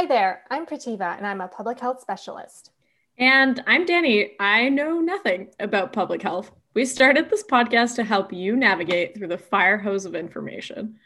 [0.00, 2.70] Hi there, I'm Prativa and I'm a public health specialist.
[3.18, 4.30] And I'm Danny.
[4.40, 6.52] I know nothing about public health.
[6.72, 10.96] We started this podcast to help you navigate through the fire hose of information.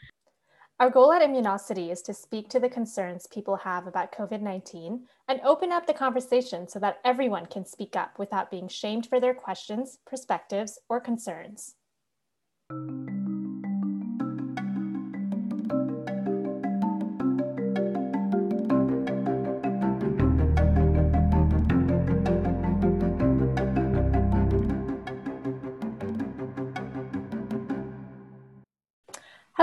[0.79, 5.03] Our goal at Immunosity is to speak to the concerns people have about COVID 19
[5.27, 9.19] and open up the conversation so that everyone can speak up without being shamed for
[9.19, 11.75] their questions, perspectives, or concerns.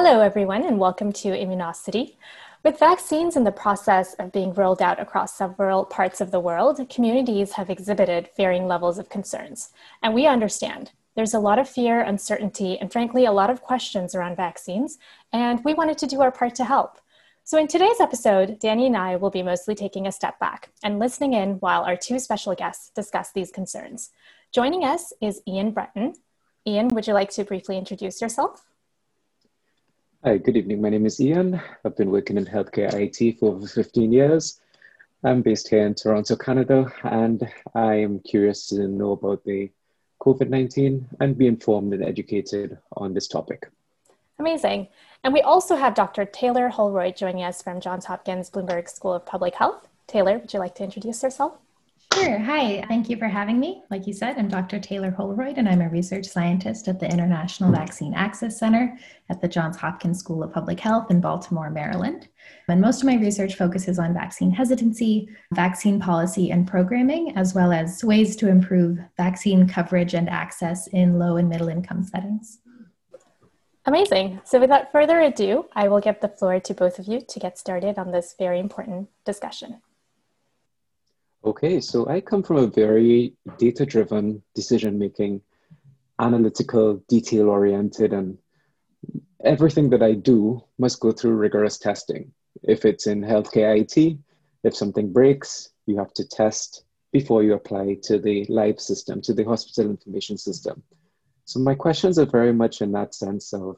[0.05, 2.16] Hello, everyone, and welcome to Immunosity.
[2.65, 6.84] With vaccines in the process of being rolled out across several parts of the world,
[6.91, 9.70] communities have exhibited varying levels of concerns.
[10.02, 14.12] And we understand there's a lot of fear, uncertainty, and frankly, a lot of questions
[14.12, 14.98] around vaccines,
[15.33, 16.98] and we wanted to do our part to help.
[17.45, 20.98] So, in today's episode, Danny and I will be mostly taking a step back and
[20.98, 24.11] listening in while our two special guests discuss these concerns.
[24.50, 26.14] Joining us is Ian Breton.
[26.67, 28.64] Ian, would you like to briefly introduce yourself?
[30.25, 30.81] Hi, good evening.
[30.81, 31.61] My name is Ian.
[31.84, 34.61] I've been working in healthcare IT for over 15 years.
[35.25, 37.42] I'm based here in Toronto, Canada, and
[37.75, 39.69] I am curious to know about the
[40.20, 43.69] COVID 19 and be informed and educated on this topic.
[44.39, 44.87] Amazing.
[45.25, 46.25] And we also have Dr.
[46.25, 49.89] Taylor Holroyd joining us from Johns Hopkins Bloomberg School of Public Health.
[50.07, 51.55] Taylor, would you like to introduce yourself?
[52.14, 52.38] Sure.
[52.38, 52.84] Hi.
[52.88, 53.82] Thank you for having me.
[53.91, 54.78] Like you said, I'm Dr.
[54.78, 58.98] Taylor Holroyd, and I'm a research scientist at the International Vaccine Access Center
[59.30, 62.28] at the Johns Hopkins School of Public Health in Baltimore, Maryland.
[62.68, 67.72] And most of my research focuses on vaccine hesitancy, vaccine policy and programming, as well
[67.72, 72.58] as ways to improve vaccine coverage and access in low and middle income settings.
[73.86, 74.40] Amazing.
[74.44, 77.58] So, without further ado, I will give the floor to both of you to get
[77.58, 79.80] started on this very important discussion.
[81.45, 85.41] Okay, so I come from a very data driven, decision making,
[86.21, 88.39] analytical, detail oriented, and
[89.45, 92.33] everything that I do must go through rigorous testing.
[92.63, 94.19] If it's in healthcare IT,
[94.63, 99.35] if something breaks, you have to test before you apply to the live system, to
[99.35, 100.81] the hospital information system.
[101.45, 103.77] So my questions are very much in that sense of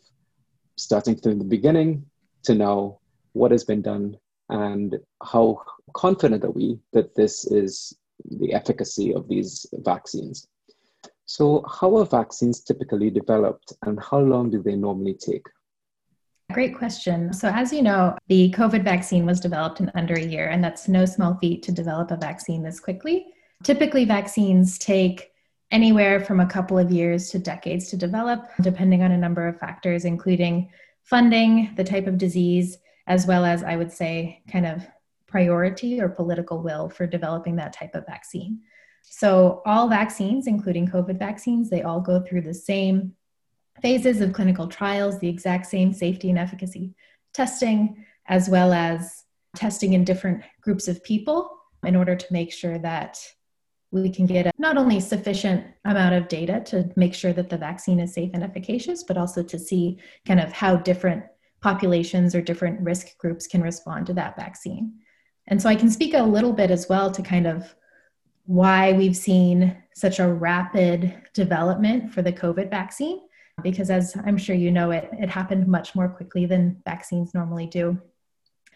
[0.77, 2.05] starting from the beginning
[2.43, 2.99] to now
[3.33, 5.63] what has been done and how
[5.95, 10.49] confident are we that this is the efficacy of these vaccines?
[11.27, 15.47] So, how are vaccines typically developed and how long do they normally take?
[16.53, 17.33] Great question.
[17.33, 20.89] So, as you know, the COVID vaccine was developed in under a year, and that's
[20.89, 23.27] no small feat to develop a vaccine this quickly.
[23.63, 25.31] Typically, vaccines take
[25.71, 29.59] anywhere from a couple of years to decades to develop, depending on a number of
[29.59, 30.71] factors, including
[31.03, 34.87] funding, the type of disease, as well as I would say kind of
[35.27, 38.61] priority or political will for developing that type of vaccine.
[39.03, 43.15] So all vaccines, including COVID vaccines, they all go through the same
[43.83, 46.95] phases of clinical trials, the exact same safety and efficacy
[47.33, 49.25] testing, as well as
[49.57, 51.51] testing in different groups of people
[51.85, 53.19] in order to make sure that
[53.91, 57.59] we can get a not only sufficient amount of data to make sure that the
[57.59, 61.25] vaccine is safe and efficacious, but also to see kind of how different
[61.65, 64.93] populations or different risk groups can respond to that vaccine.
[65.49, 67.75] And so I can speak a little bit as well to kind of
[68.45, 73.21] why we've seen such a rapid development for the COVID vaccine,
[73.63, 77.67] because as I'm sure you know, it, it happened much more quickly than vaccines normally
[77.67, 77.99] do.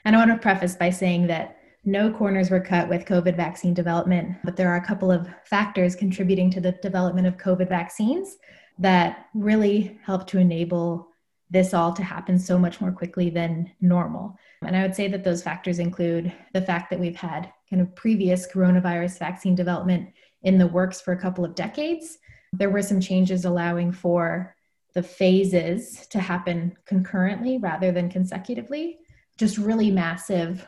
[0.06, 3.74] And I want to preface by saying that no corners were cut with COVID vaccine
[3.74, 8.38] development, but there are a couple of factors contributing to the development of COVID vaccines
[8.78, 11.08] that really help to enable
[11.50, 14.38] this all to happen so much more quickly than normal.
[14.62, 17.94] And I would say that those factors include the fact that we've had kind of
[17.94, 20.10] previous coronavirus vaccine development
[20.42, 22.18] in the works for a couple of decades.
[22.52, 24.54] There were some changes allowing for
[24.94, 28.98] the phases to happen concurrently rather than consecutively.
[29.38, 30.66] Just really massive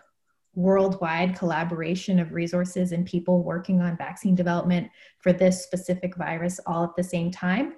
[0.55, 6.85] worldwide collaboration of resources and people working on vaccine development for this specific virus all
[6.85, 7.75] at the same time.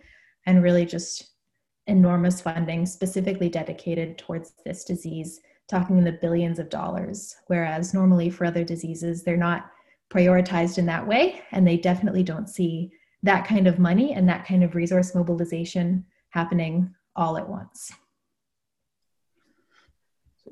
[0.46, 1.31] And really just
[1.86, 7.36] enormous funding specifically dedicated towards this disease, talking in the billions of dollars.
[7.46, 9.70] Whereas normally for other diseases, they're not
[10.12, 12.92] prioritized in that way, and they definitely don't see
[13.22, 17.92] that kind of money and that kind of resource mobilization happening all at once.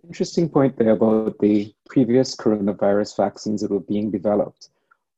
[0.04, 4.70] Interesting point there about the previous coronavirus vaccines that were being developed.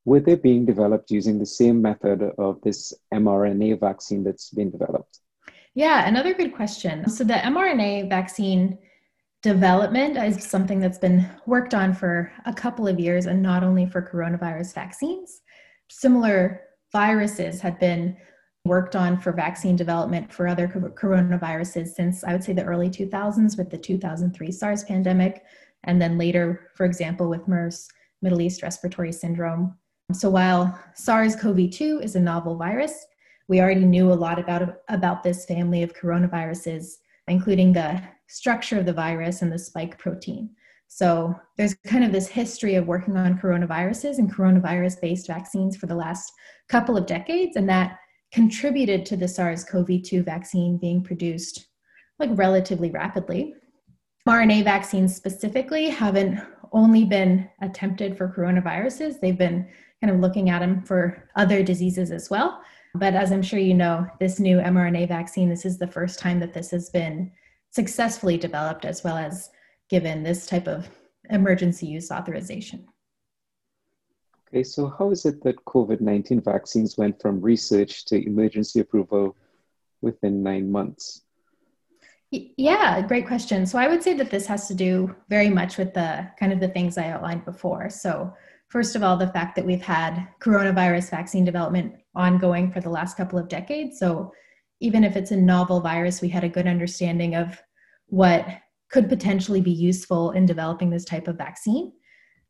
[0.04, 5.20] Were they being developed using the same method of this mRNA vaccine that's been developed?
[5.74, 7.08] Yeah, another good question.
[7.08, 8.78] So the mRNA vaccine
[9.42, 13.86] development is something that's been worked on for a couple of years and not only
[13.86, 15.40] for coronavirus vaccines.
[15.90, 16.60] Similar
[16.92, 18.16] viruses had been
[18.64, 23.58] worked on for vaccine development for other coronaviruses since I would say the early 2000s
[23.58, 25.42] with the 2003 SARS pandemic,
[25.84, 27.88] and then later, for example, with MERS,
[28.20, 29.76] Middle East Respiratory Syndrome.
[30.12, 33.06] So while SARS CoV 2 is a novel virus,
[33.52, 36.94] we already knew a lot about, about this family of coronaviruses,
[37.28, 40.48] including the structure of the virus and the spike protein.
[40.88, 45.86] So there's kind of this history of working on coronaviruses and coronavirus based vaccines for
[45.86, 46.32] the last
[46.70, 47.98] couple of decades, and that
[48.32, 51.66] contributed to the SARS CoV 2 vaccine being produced
[52.18, 53.54] like relatively rapidly.
[54.26, 56.40] RNA vaccines specifically haven't
[56.72, 59.68] only been attempted for coronaviruses, they've been
[60.00, 62.62] kind of looking at them for other diseases as well.
[62.94, 66.38] But as I'm sure you know, this new mRNA vaccine, this is the first time
[66.40, 67.32] that this has been
[67.70, 69.50] successfully developed as well as
[69.88, 70.88] given this type of
[71.30, 72.86] emergency use authorization.
[74.48, 79.34] Okay, so how is it that COVID 19 vaccines went from research to emergency approval
[80.02, 81.22] within nine months?
[82.30, 83.64] Yeah, great question.
[83.66, 86.60] So I would say that this has to do very much with the kind of
[86.60, 87.88] the things I outlined before.
[87.90, 88.34] So,
[88.72, 93.18] first of all, the fact that we've had coronavirus vaccine development ongoing for the last
[93.18, 93.98] couple of decades.
[93.98, 94.32] So,
[94.80, 97.62] even if it's a novel virus, we had a good understanding of
[98.06, 98.44] what
[98.90, 101.92] could potentially be useful in developing this type of vaccine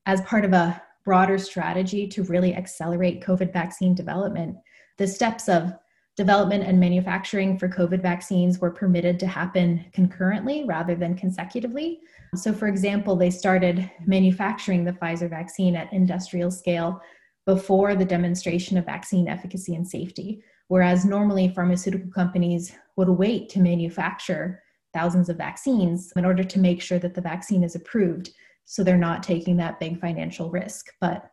[0.07, 4.57] as part of a broader strategy to really accelerate COVID vaccine development.
[4.99, 5.75] The steps of
[6.17, 12.01] development and manufacturing for COVID vaccines were permitted to happen concurrently rather than consecutively.
[12.35, 17.01] So, for example, they started manufacturing the Pfizer vaccine at industrial scale
[17.47, 23.61] before the demonstration of vaccine efficacy and safety, whereas normally pharmaceutical companies would wait to
[23.61, 24.63] manufacture
[24.95, 28.31] thousands of vaccines in order to make sure that the vaccine is approved
[28.65, 30.87] so they're not taking that big financial risk.
[31.01, 31.31] But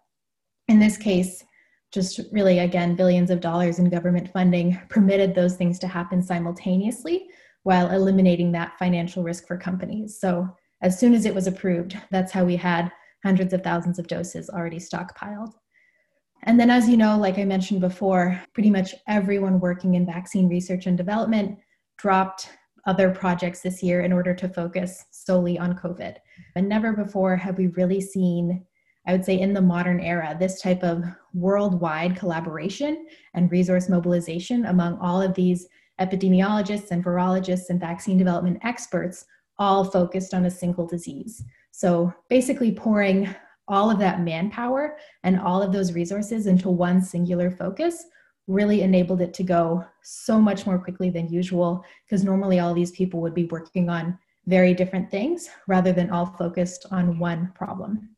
[0.67, 1.43] in this case,
[1.91, 7.27] just really, again, billions of dollars in government funding permitted those things to happen simultaneously
[7.63, 10.19] while eliminating that financial risk for companies.
[10.19, 10.47] So,
[10.81, 12.91] as soon as it was approved, that's how we had
[13.23, 15.51] hundreds of thousands of doses already stockpiled.
[16.43, 20.47] And then, as you know, like I mentioned before, pretty much everyone working in vaccine
[20.47, 21.59] research and development
[21.97, 22.49] dropped
[22.85, 26.15] other projects this year in order to focus solely on COVID.
[26.55, 28.65] And never before have we really seen,
[29.09, 31.03] I would say, in the modern era, this type of
[31.33, 35.67] worldwide collaboration and resource mobilization among all of these
[35.99, 39.25] epidemiologists and virologists and vaccine development experts,
[39.57, 41.43] all focused on a single disease.
[41.71, 43.33] So basically, pouring
[43.67, 48.05] all of that manpower and all of those resources into one singular focus
[48.45, 52.91] really enabled it to go so much more quickly than usual because normally all these
[52.91, 58.15] people would be working on very different things rather than all focused on one problem.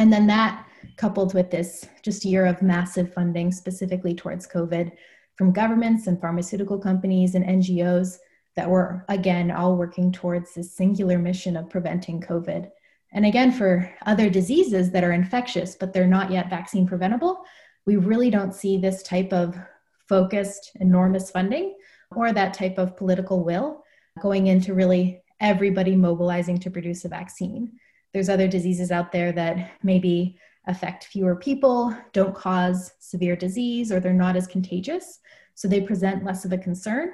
[0.00, 0.66] And then that
[0.96, 4.92] coupled with this just year of massive funding specifically towards COVID
[5.36, 8.16] from governments and pharmaceutical companies and NGOs
[8.56, 12.70] that were again all working towards this singular mission of preventing COVID.
[13.12, 17.44] And again, for other diseases that are infectious, but they're not yet vaccine preventable,
[17.84, 19.54] we really don't see this type of
[20.08, 21.76] focused, enormous funding
[22.16, 23.84] or that type of political will
[24.22, 27.72] going into really everybody mobilizing to produce a vaccine.
[28.12, 30.36] There's other diseases out there that maybe
[30.66, 35.20] affect fewer people, don't cause severe disease, or they're not as contagious.
[35.54, 37.12] So they present less of a concern.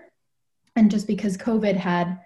[0.77, 2.21] And just because COVID had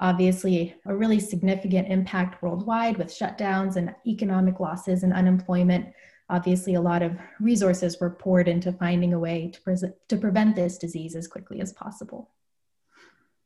[0.00, 5.86] obviously a really significant impact worldwide with shutdowns and economic losses and unemployment,
[6.28, 10.56] obviously a lot of resources were poured into finding a way to, pre- to prevent
[10.56, 12.30] this disease as quickly as possible.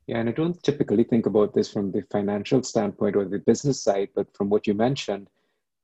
[0.08, 3.82] Yeah, and I don't typically think about this from the financial standpoint or the business
[3.82, 5.28] side, but from what you mentioned,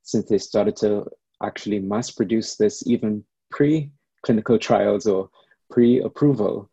[0.03, 1.05] since they started to
[1.43, 3.91] actually mass produce this even pre
[4.23, 5.29] clinical trials or
[5.71, 6.71] pre approval,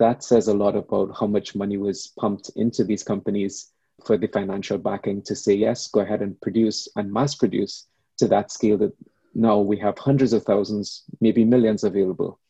[0.00, 3.70] that says a lot about how much money was pumped into these companies
[4.04, 7.86] for the financial backing to say, yes, go ahead and produce and mass produce
[8.18, 8.96] to that scale that
[9.32, 12.40] now we have hundreds of thousands, maybe millions available.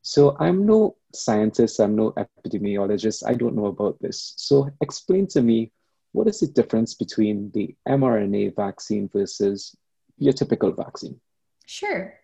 [0.00, 4.34] So I'm no scientist, I'm no epidemiologist, I don't know about this.
[4.36, 5.72] So explain to me
[6.12, 9.76] what is the difference between the mRNA vaccine versus
[10.18, 11.20] your typical vaccine?
[11.66, 12.14] Sure.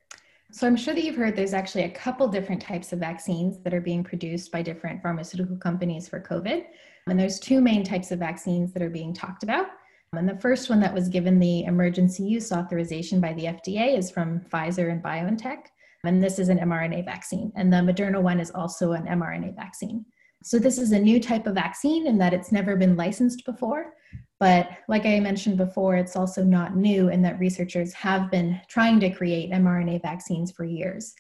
[0.53, 3.75] So I'm sure that you've heard there's actually a couple different types of vaccines that
[3.75, 6.65] are being produced by different pharmaceutical companies for COVID.
[7.09, 9.67] And there's two main types of vaccines that are being talked about.
[10.13, 14.11] And the first one that was given the emergency use authorization by the FDA is
[14.11, 15.67] from Pfizer and BioNTech.
[16.07, 17.53] And this is an mRNA vaccine.
[17.57, 20.05] And the Moderna one is also an mRNA vaccine.
[20.43, 23.95] So this is a new type of vaccine in that it's never been licensed before.
[24.39, 29.01] But like I mentioned before, it's also not new in that researchers have been trying
[29.01, 31.15] to create mRNA vaccines for years.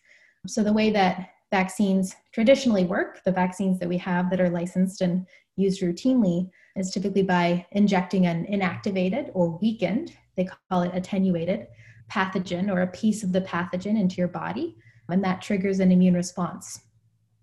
[0.47, 5.01] So the way that vaccines traditionally work, the vaccines that we have that are licensed
[5.01, 5.27] and
[5.57, 11.67] used routinely, is typically by injecting an inactivated or weakened, they call it attenuated,
[12.11, 14.77] pathogen or a piece of the pathogen into your body.
[15.09, 16.81] And that triggers an immune response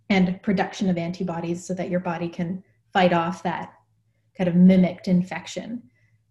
[0.09, 3.73] and production of antibodies so that your body can fight off that
[4.37, 5.83] kind of mimicked infection.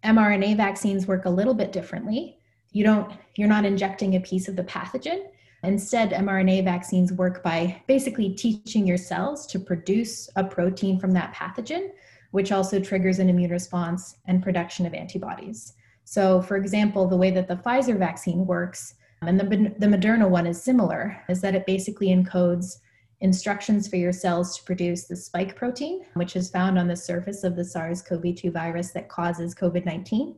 [0.03, 2.37] mRNA vaccines work a little bit differently.
[2.71, 5.27] You don't, you're not injecting a piece of the pathogen.
[5.63, 11.33] Instead, mRNA vaccines work by basically teaching your cells to produce a protein from that
[11.33, 11.89] pathogen,
[12.31, 15.73] which also triggers an immune response and production of antibodies.
[16.05, 20.29] So, for example, the way that the Pfizer vaccine works, um, and the, the Moderna
[20.29, 22.77] one is similar, is that it basically encodes
[23.21, 27.43] instructions for your cells to produce the spike protein, which is found on the surface
[27.45, 30.35] of the SARS CoV 2 virus that causes COVID 19.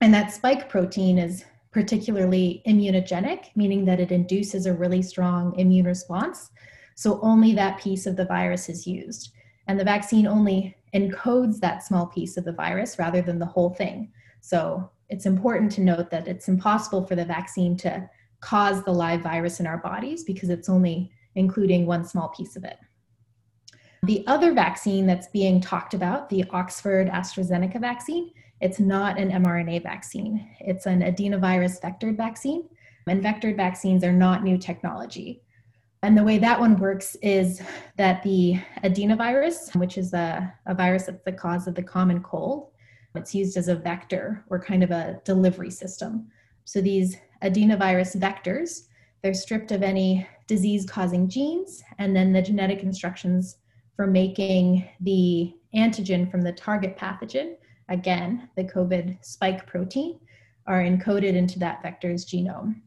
[0.00, 5.86] And that spike protein is particularly immunogenic, meaning that it induces a really strong immune
[5.86, 6.50] response.
[6.94, 9.32] So only that piece of the virus is used.
[9.68, 13.70] And the vaccine only encodes that small piece of the virus rather than the whole
[13.70, 14.10] thing.
[14.40, 18.08] So it's important to note that it's impossible for the vaccine to
[18.40, 22.64] cause the live virus in our bodies because it's only including one small piece of
[22.64, 22.78] it.
[24.04, 29.82] The other vaccine that's being talked about, the Oxford AstraZeneca vaccine, it's not an mRNA
[29.84, 30.48] vaccine.
[30.60, 32.68] It's an adenovirus vectored vaccine.
[33.06, 35.42] And vectored vaccines are not new technology.
[36.02, 37.62] And the way that one works is
[37.96, 42.71] that the adenovirus, which is a, a virus that's the cause of the common cold,
[43.14, 46.28] it's used as a vector or kind of a delivery system.
[46.64, 48.86] So these adenovirus vectors,
[49.22, 53.56] they're stripped of any disease causing genes, and then the genetic instructions
[53.96, 57.54] for making the antigen from the target pathogen,
[57.88, 60.18] again, the COVID spike protein,
[60.66, 62.80] are encoded into that vector's genome.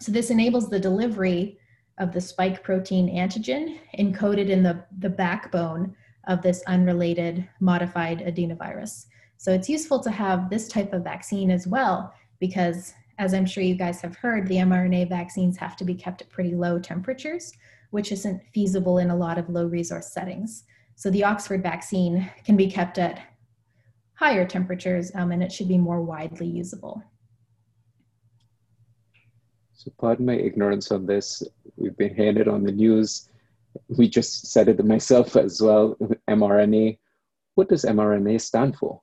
[0.00, 1.58] So this enables the delivery
[1.98, 5.96] of the spike protein antigen encoded in the, the backbone
[6.28, 9.06] of this unrelated modified adenovirus.
[9.36, 13.62] So it's useful to have this type of vaccine as well because as I'm sure
[13.62, 17.52] you guys have heard, the mRNA vaccines have to be kept at pretty low temperatures,
[17.90, 20.64] which isn't feasible in a lot of low resource settings.
[20.96, 23.20] So the Oxford vaccine can be kept at
[24.14, 27.02] higher temperatures um, and it should be more widely usable.
[29.74, 31.42] So pardon my ignorance on this.
[31.76, 33.28] We've been hearing it on the news.
[33.88, 35.96] We just said it myself as well,
[36.28, 36.98] mRNA.
[37.54, 39.00] What does mRNA stand for?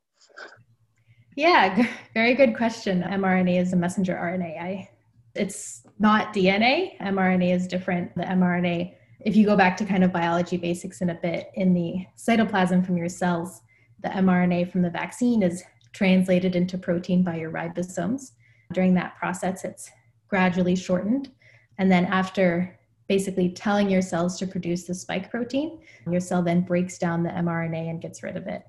[1.35, 3.01] Yeah, very good question.
[3.03, 4.61] mRNA is a messenger RNA.
[4.61, 4.89] I,
[5.35, 6.97] it's not DNA.
[6.99, 8.15] mRNA is different.
[8.15, 11.73] The mRNA, if you go back to kind of biology basics in a bit, in
[11.73, 13.61] the cytoplasm from your cells,
[14.01, 15.63] the mRNA from the vaccine is
[15.93, 18.31] translated into protein by your ribosomes.
[18.73, 19.89] During that process, it's
[20.27, 21.31] gradually shortened.
[21.77, 26.61] And then after basically telling your cells to produce the spike protein, your cell then
[26.61, 28.63] breaks down the mRNA and gets rid of it.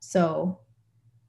[0.00, 0.58] So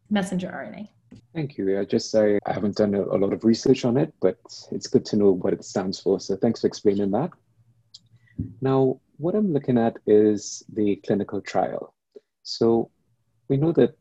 [0.10, 0.90] messenger RNA.
[1.34, 1.80] Thank you.
[1.80, 4.38] I just I, I haven't done a, a, lot of research on it, but
[4.72, 6.20] it's good to know what it stands for.
[6.20, 7.32] So thanks for explaining that.
[8.62, 11.94] Now, what I'm looking at is the clinical trial.
[12.44, 12.92] So
[13.50, 13.98] we know that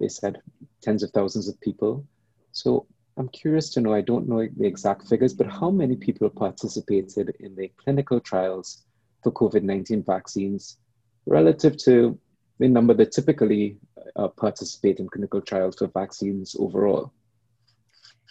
[0.00, 0.40] they said
[0.82, 2.06] tens of thousands of people.
[2.52, 2.86] So
[3.16, 7.34] I'm curious to know, I don't know the exact figures, but how many people participated
[7.40, 8.84] in the clinical trials
[9.22, 10.78] for COVID 19 vaccines
[11.26, 12.18] relative to
[12.58, 13.78] the number that typically
[14.16, 17.12] uh, participate in clinical trials for vaccines overall?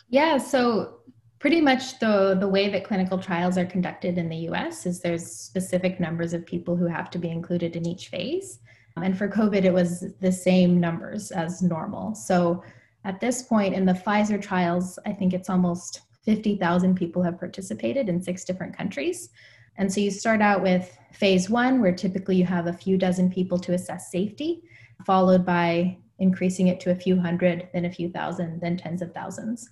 [0.10, 1.00] Yeah, so
[1.39, 5.25] pretty much the, the way that clinical trials are conducted in the US is there's
[5.25, 8.60] specific numbers of people who have to be included in each phase.
[8.98, 12.15] And for COVID, it was the same numbers as normal.
[12.15, 12.63] So
[13.03, 18.10] at this point in the Pfizer trials, I think it's almost 50,000 people have participated
[18.10, 19.29] in six different countries.
[19.77, 23.29] And so you start out with phase one, where typically you have a few dozen
[23.32, 24.63] people to assess safety
[25.03, 29.13] followed by increasing it to a few hundred, then a few thousand, then tens of
[29.13, 29.70] thousands.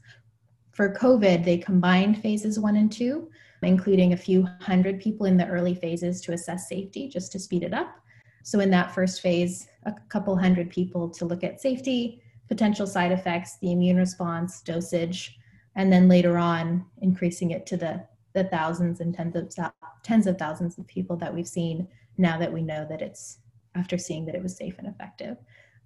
[0.71, 3.29] For COVID, they combined phases one and two,
[3.61, 7.63] including a few hundred people in the early phases to assess safety, just to speed
[7.63, 7.95] it up.
[8.43, 13.11] So, in that first phase, a couple hundred people to look at safety, potential side
[13.11, 15.37] effects, the immune response, dosage,
[15.75, 19.71] and then later on, increasing it to the, the thousands and tens of,
[20.03, 21.87] tens of thousands of people that we've seen
[22.17, 23.39] now that we know that it's
[23.75, 25.37] after seeing that it was safe and effective.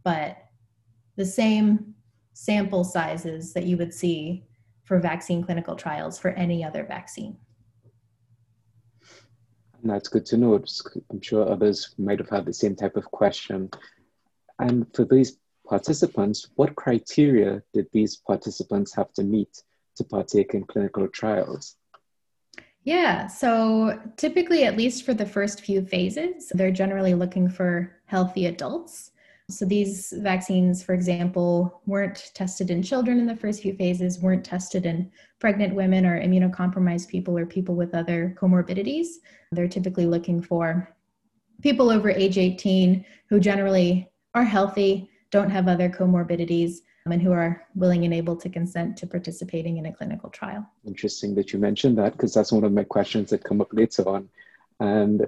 [0.04, 0.38] But
[1.16, 1.94] the same
[2.34, 4.46] sample sizes that you would see
[4.84, 7.38] for vaccine clinical trials for any other vaccine.
[9.82, 10.64] And that's good to know.
[11.12, 13.70] I'm sure others might have had the same type of question.
[14.60, 15.38] And for these
[15.68, 19.62] participants, what criteria did these participants have to meet
[19.98, 21.76] to partake in clinical trials?
[22.88, 28.46] Yeah, so typically, at least for the first few phases, they're generally looking for healthy
[28.46, 29.12] adults.
[29.50, 34.46] So these vaccines, for example, weren't tested in children in the first few phases, weren't
[34.46, 39.08] tested in pregnant women or immunocompromised people or people with other comorbidities.
[39.52, 40.96] They're typically looking for
[41.62, 46.78] people over age 18 who generally are healthy, don't have other comorbidities,
[47.12, 50.68] and who are willing and able to consent to participating in a clinical trial.
[50.86, 54.08] Interesting that you mentioned that because that's one of my questions that come up later
[54.08, 54.30] on.
[54.80, 55.28] And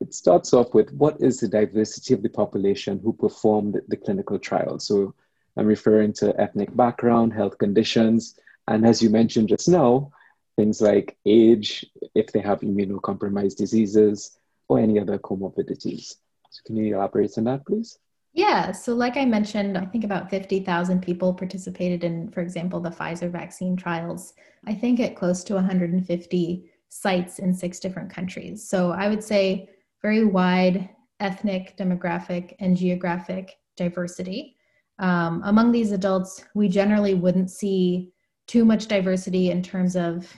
[0.00, 4.38] it starts off with what is the diversity of the population who performed the clinical
[4.38, 4.78] trial?
[4.78, 5.14] So
[5.56, 10.10] I'm referring to ethnic background, health conditions, and as you mentioned just now,
[10.56, 16.16] things like age, if they have immunocompromised diseases, or any other comorbidities.
[16.50, 17.98] So can you elaborate on that, please?
[18.34, 22.90] Yeah, so like I mentioned, I think about 50,000 people participated in, for example, the
[22.90, 24.32] Pfizer vaccine trials.
[24.66, 28.66] I think at close to 150 sites in six different countries.
[28.66, 29.68] So I would say
[30.00, 30.88] very wide
[31.20, 34.56] ethnic, demographic, and geographic diversity.
[34.98, 38.12] Um, among these adults, we generally wouldn't see
[38.46, 40.32] too much diversity in terms of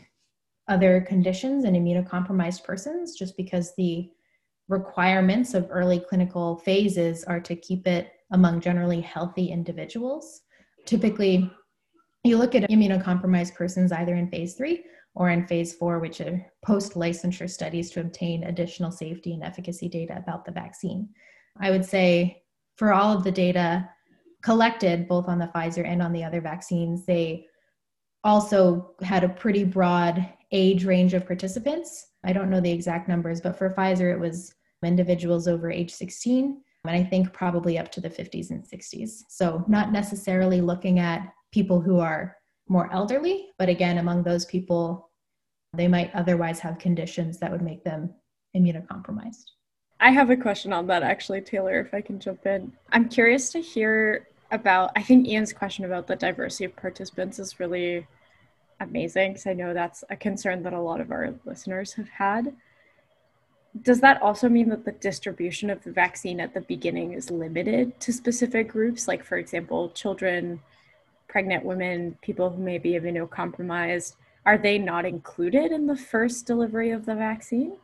[0.68, 4.10] other conditions and immunocompromised persons, just because the
[4.68, 10.42] requirements of early clinical phases are to keep it among generally healthy individuals.
[10.87, 11.50] Typically,
[12.25, 16.44] you look at immunocompromised persons either in phase three or in phase four, which are
[16.64, 21.09] post licensure studies to obtain additional safety and efficacy data about the vaccine.
[21.61, 22.42] I would say
[22.76, 23.88] for all of the data
[24.42, 27.47] collected, both on the Pfizer and on the other vaccines, they
[28.25, 32.06] also had a pretty broad age range of participants.
[32.25, 36.61] I don't know the exact numbers, but for Pfizer, it was individuals over age 16,
[36.87, 39.23] and I think probably up to the 50s and 60s.
[39.28, 42.37] So, not necessarily looking at people who are
[42.69, 45.11] more elderly, but again, among those people,
[45.75, 48.15] they might otherwise have conditions that would make them
[48.56, 49.45] immunocompromised.
[50.00, 52.73] I have a question on that actually, Taylor, if I can jump in.
[52.93, 57.58] I'm curious to hear about, I think Ian's question about the diversity of participants is
[57.60, 58.06] really
[58.84, 62.54] amazing because I know that's a concern that a lot of our listeners have had.
[63.82, 67.99] Does that also mean that the distribution of the vaccine at the beginning is limited
[68.00, 70.60] to specific groups, like, for example, children,
[71.28, 74.14] pregnant women, people who may be immunocompromised,
[74.47, 77.76] are they not included in the first delivery of the vaccine?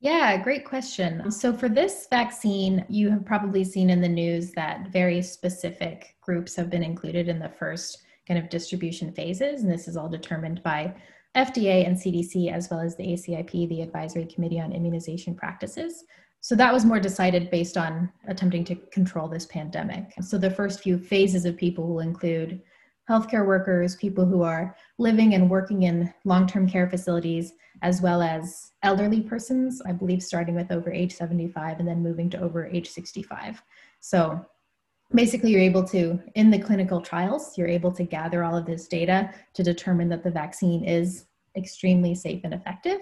[0.00, 1.30] Yeah, great question.
[1.30, 6.56] So, for this vaccine, you have probably seen in the news that very specific groups
[6.56, 7.98] have been included in the first
[8.30, 9.64] kind of distribution phases.
[9.64, 10.94] And this is all determined by
[11.34, 16.04] FDA and CDC, as well as the ACIP, the Advisory Committee on Immunization Practices.
[16.40, 20.12] So that was more decided based on attempting to control this pandemic.
[20.20, 22.62] So the first few phases of people will include
[23.10, 28.22] healthcare workers, people who are living and working in long term care facilities, as well
[28.22, 32.66] as elderly persons, I believe starting with over age 75 and then moving to over
[32.66, 33.60] age 65.
[33.98, 34.46] So
[35.14, 38.86] basically, you're able to, in the clinical trials, you're able to gather all of this
[38.86, 43.00] data to determine that the vaccine is extremely safe and effective,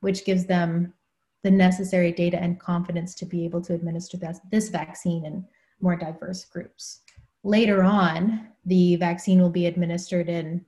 [0.00, 0.92] which gives them
[1.42, 4.18] the necessary data and confidence to be able to administer
[4.50, 5.44] this, vaccine in
[5.80, 7.00] more diverse groups.
[7.42, 10.64] Later on, the vaccine will be administered in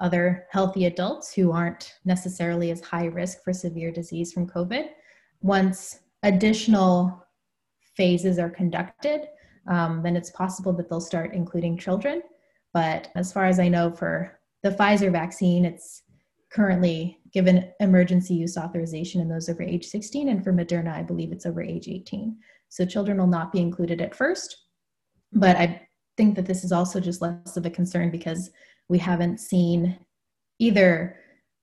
[0.00, 4.88] other healthy adults who aren't necessarily as high risk for severe disease from COVID.
[5.42, 7.24] Once additional
[7.94, 9.28] phases are conducted,
[9.66, 12.22] um, then it's possible that they'll start including children.
[12.72, 16.02] But as far as I know, for the Pfizer vaccine, it's
[16.50, 20.28] currently given emergency use authorization in those over age 16.
[20.28, 22.36] And for Moderna, I believe it's over age 18.
[22.68, 24.56] So children will not be included at first.
[25.32, 28.50] But I think that this is also just less of a concern because
[28.88, 29.98] we haven't seen
[30.58, 31.16] either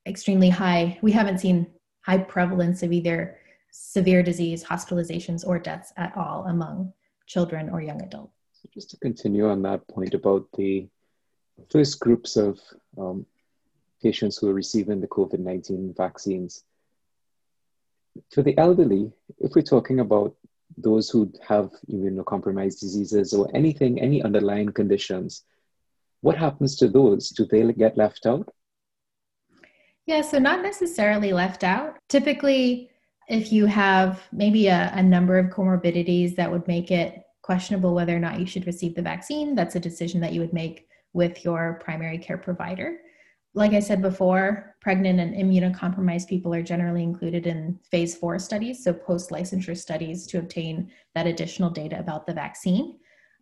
[0.06, 1.68] extremely high, we haven't seen
[2.02, 3.38] high prevalence of either
[3.72, 6.92] severe disease, hospitalizations, or deaths at all among
[7.32, 8.34] children or young adults.
[8.52, 10.88] So just to continue on that point about the
[11.72, 12.60] first groups of
[12.98, 13.26] um,
[14.04, 16.64] patients who are receiving the COVID 19 vaccines.
[18.34, 20.36] For the elderly, if we're talking about
[20.78, 25.44] those who have immunocompromised diseases or anything, any underlying conditions,
[26.20, 27.30] what happens to those?
[27.30, 28.54] Do they get left out?
[30.06, 31.98] Yeah, so not necessarily left out.
[32.10, 32.91] Typically,
[33.32, 38.16] if you have maybe a, a, number of comorbidities that would make it questionable whether
[38.16, 41.44] or not you should receive the vaccine, that's a decision that you would make with
[41.44, 42.98] your primary care provider
[43.54, 48.84] like I said before, pregnant and immunocompromised people are generally included in phase four studies,
[48.84, 52.98] so post licensure studies to obtain that additional data about the vaccine.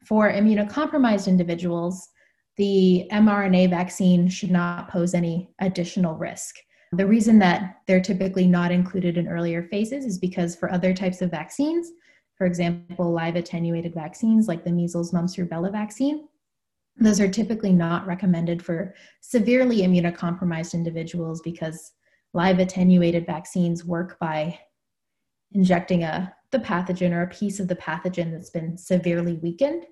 [0.05, 2.09] For immunocompromised individuals,
[2.57, 6.55] the mRNA vaccine should not pose any additional risk.
[6.91, 11.21] The reason that they're typically not included in earlier phases is because for other types
[11.21, 11.91] of vaccines,
[12.35, 16.27] for example, live attenuated vaccines like the measles, mumps, rubella vaccine,
[16.97, 21.93] those are typically not recommended for severely immunocompromised individuals because
[22.33, 24.59] live attenuated vaccines work by
[25.51, 29.85] injecting a the pathogen or a piece of the pathogen that's been severely weakened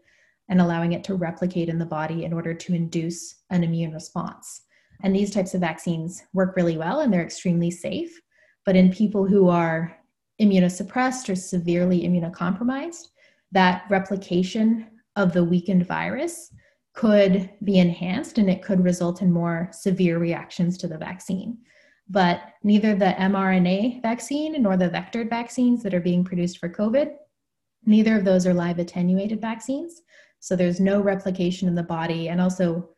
[0.49, 4.63] and allowing it to replicate in the body in order to induce an immune response.
[5.03, 8.19] And these types of vaccines work really well and they're extremely safe.
[8.65, 9.95] But in people who are
[10.41, 13.07] immunosuppressed or severely immunocompromised,
[13.51, 16.51] that replication of the weakened virus
[16.93, 21.57] could be enhanced and it could result in more severe reactions to the vaccine.
[22.09, 27.11] But neither the mRNA vaccine nor the vectored vaccines that are being produced for COVID,
[27.85, 30.01] neither of those are live attenuated vaccines.
[30.39, 32.89] So there's no replication in the body and also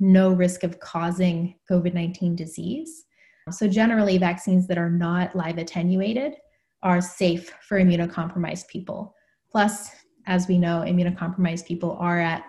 [0.00, 3.04] no risk of causing COVID 19 disease.
[3.50, 6.34] So, generally, vaccines that are not live attenuated
[6.82, 9.14] are safe for immunocompromised people.
[9.50, 9.90] Plus,
[10.26, 12.44] as we know, immunocompromised people are at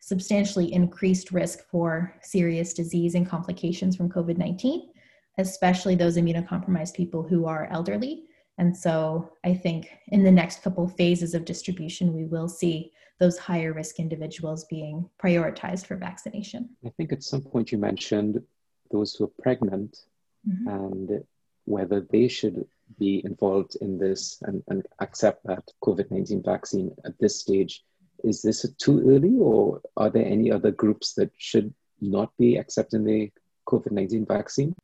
[0.00, 4.90] substantially increased risk for serious disease and complications from COVID 19,
[5.38, 8.24] especially those immunocompromised people who are elderly.
[8.58, 13.38] And so, I think in the next couple phases of distribution, we will see those
[13.38, 16.68] higher risk individuals being prioritized for vaccination.
[16.84, 18.42] I think at some point you mentioned
[18.90, 19.96] those who are pregnant
[20.48, 20.68] mm-hmm.
[20.68, 21.24] and
[21.64, 22.66] whether they should
[22.98, 27.82] be involved in this and, and accept that COVID 19 vaccine at this stage.
[28.24, 33.04] Is this too early, or are there any other groups that should not be accepting
[33.04, 33.30] the
[33.68, 34.74] COVID 19 vaccine?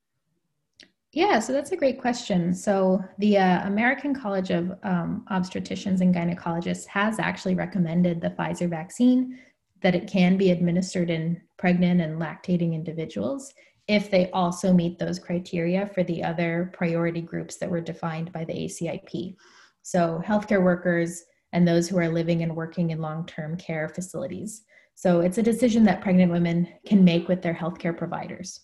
[1.13, 2.55] Yeah, so that's a great question.
[2.55, 8.69] So, the uh, American College of um, Obstetricians and Gynecologists has actually recommended the Pfizer
[8.69, 9.39] vaccine
[9.83, 13.53] that it can be administered in pregnant and lactating individuals
[13.89, 18.45] if they also meet those criteria for the other priority groups that were defined by
[18.45, 19.37] the ACIP.
[19.83, 24.63] So, healthcare workers and those who are living and working in long term care facilities.
[24.95, 28.61] So, it's a decision that pregnant women can make with their healthcare providers.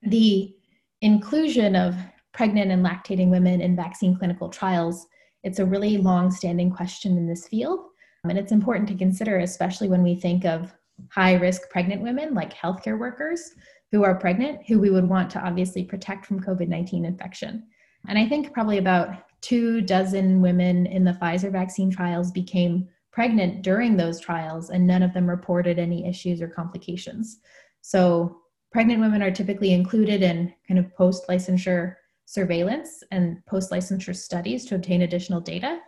[0.00, 0.55] The
[1.02, 1.94] inclusion of
[2.32, 5.06] pregnant and lactating women in vaccine clinical trials,
[5.42, 7.80] it's a really long standing question in this field.
[8.24, 10.74] And it's important to consider, especially when we think of
[11.10, 13.52] high risk pregnant women like healthcare workers
[13.92, 17.64] who are pregnant, who we would want to obviously protect from COVID 19 infection.
[18.08, 23.62] And I think probably about two dozen women in the Pfizer vaccine trials became pregnant
[23.62, 27.38] during those trials, and none of them reported any issues or complications.
[27.80, 31.94] So pregnant women are typically included in kind of post licensure
[32.26, 35.78] surveillance and post licensure studies to obtain additional data.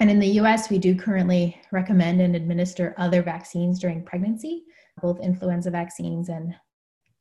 [0.00, 4.64] And in the US, we do currently recommend and administer other vaccines during pregnancy,
[5.00, 6.54] both influenza vaccines and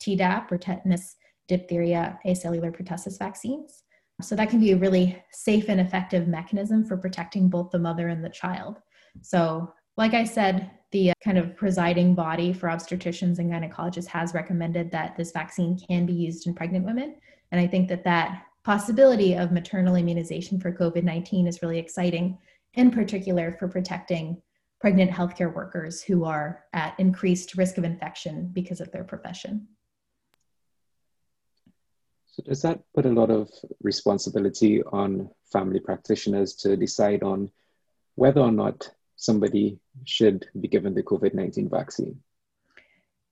[0.03, 1.15] Tdap or tetanus,
[1.47, 3.83] diphtheria, acellular pertussis vaccines.
[4.21, 8.09] So that can be a really safe and effective mechanism for protecting both the mother
[8.09, 8.79] and the child.
[9.21, 14.33] So, like I said, the uh, kind of presiding body for obstetricians and gynecologists has
[14.33, 17.15] recommended that this vaccine can be used in pregnant women.
[17.51, 22.37] And I think that that possibility of maternal immunization for COVID 19 is really exciting,
[22.75, 24.41] in particular for protecting
[24.79, 29.67] pregnant healthcare workers who are at increased risk of infection because of their profession.
[32.27, 33.49] So, does that put a lot of
[33.81, 37.51] responsibility on family practitioners to decide on
[38.15, 38.89] whether or not
[39.23, 42.19] somebody should be given the COVID 19 vaccine?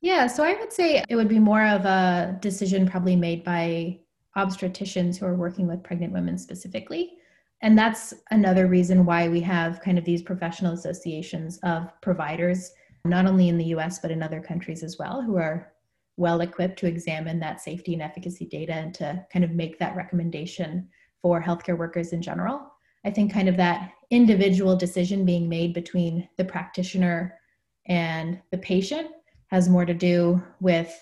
[0.02, 4.00] Yeah, so I would say it would be more of a decision probably made by
[4.36, 7.14] obstetricians who are working with pregnant women specifically.
[7.62, 12.72] And that's another reason why we have kind of these professional associations of providers,
[13.06, 15.74] not only in the US, but in other countries as well, who are
[16.18, 19.96] well equipped to examine that safety and efficacy data and to kind of make that
[19.96, 20.90] recommendation
[21.22, 22.71] for healthcare workers in general.
[23.04, 27.40] I think kind of that individual decision being made between the practitioner
[27.88, 29.08] and the patient
[29.48, 30.94] has more to do with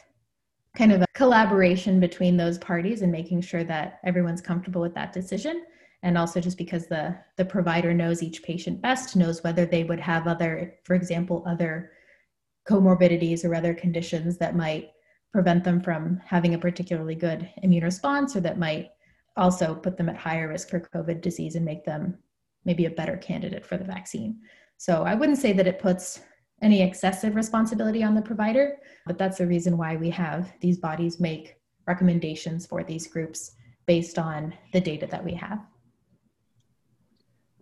[0.77, 5.13] kind of a collaboration between those parties and making sure that everyone's comfortable with that
[5.13, 5.65] decision.
[6.03, 9.99] And also just because the the provider knows each patient best knows whether they would
[9.99, 11.91] have other for example other
[12.65, 14.91] comorbidities or other conditions that might
[15.33, 18.91] prevent them from having a particularly good immune response or that might
[19.39, 22.17] also put them at higher risk for COVID disease and make them
[22.65, 24.39] maybe a better candidate for the vaccine.
[24.77, 26.21] So I wouldn't say that it puts
[26.61, 31.19] any excessive responsibility on the provider, but that's the reason why we have these bodies
[31.19, 31.55] make
[31.87, 33.55] recommendations for these groups
[33.87, 35.59] based on the data that we have.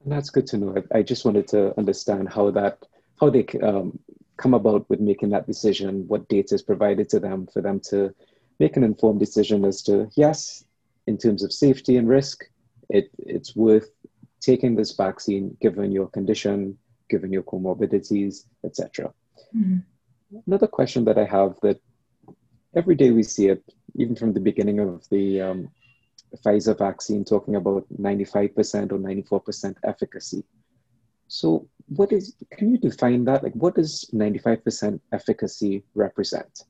[0.06, 0.84] That's good to know.
[0.94, 2.84] I just wanted to understand how that
[3.20, 3.98] how they um,
[4.38, 8.13] come about with making that decision, what data is provided to them for them to
[8.60, 10.63] make an informed decision as to yes,
[11.08, 12.43] in terms of safety and risk,
[12.89, 13.89] it, it's worth
[14.41, 16.78] taking this vaccine given your condition,
[17.10, 19.13] given your comorbidities, etc.
[19.56, 19.78] Mm-hmm.
[20.46, 21.80] Another question that I have that
[22.76, 23.63] every day we see it,
[23.96, 25.70] even from the beginning of the um,
[26.46, 30.43] Pfizer vaccine, talking about 95% or 94% efficacy.
[31.30, 33.43] So, what is, can you define that?
[33.43, 36.63] Like, what does 95% efficacy represent?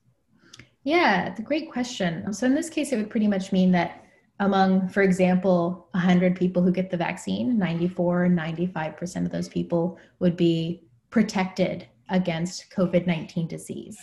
[0.83, 2.31] Yeah, it's a great question.
[2.33, 4.03] So, in this case, it would pretty much mean that
[4.39, 10.37] among, for example, 100 people who get the vaccine, 94, 95% of those people would
[10.37, 13.97] be protected against COVID 19 disease.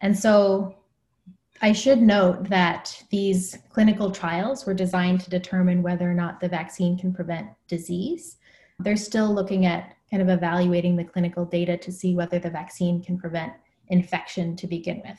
[0.00, 0.76] And so
[1.62, 6.48] I should note that these clinical trials were designed to determine whether or not the
[6.48, 8.36] vaccine can prevent disease.
[8.78, 13.02] They're still looking at kind of evaluating the clinical data to see whether the vaccine
[13.02, 13.52] can prevent
[13.88, 15.18] infection to begin with.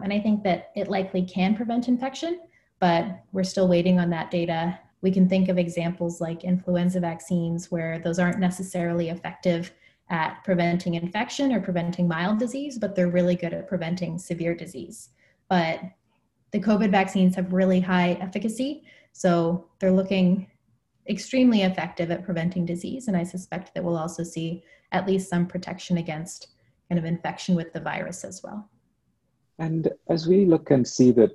[0.00, 2.40] And I think that it likely can prevent infection,
[2.80, 4.78] but we're still waiting on that data.
[5.00, 9.72] We can think of examples like influenza vaccines where those aren't necessarily effective
[10.10, 15.10] at preventing infection or preventing mild disease, but they're really good at preventing severe disease.
[15.48, 15.80] But
[16.50, 20.46] the COVID vaccines have really high efficacy, so they're looking
[21.08, 23.08] extremely effective at preventing disease.
[23.08, 24.62] And I suspect that we'll also see
[24.92, 26.48] at least some protection against
[26.88, 28.68] kind of infection with the virus as well.
[29.58, 31.32] And as we look and see that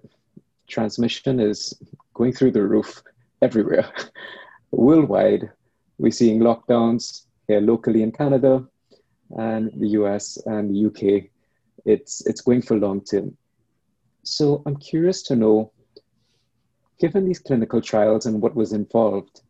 [0.68, 1.74] transmission is
[2.14, 3.04] going through the roof
[3.42, 3.92] everywhere,
[4.72, 5.52] worldwide,
[5.98, 8.66] we're seeing lockdowns here locally in Canada
[9.38, 11.30] and the US and the UK.
[11.86, 13.38] It's, it's going for long term.
[14.24, 15.72] So I'm curious to know,
[17.00, 19.42] given these clinical trials and what was involved,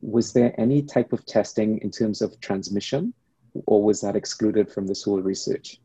[0.00, 3.14] was there any type of testing in terms of transmission,
[3.66, 5.80] or was that excluded from this whole research?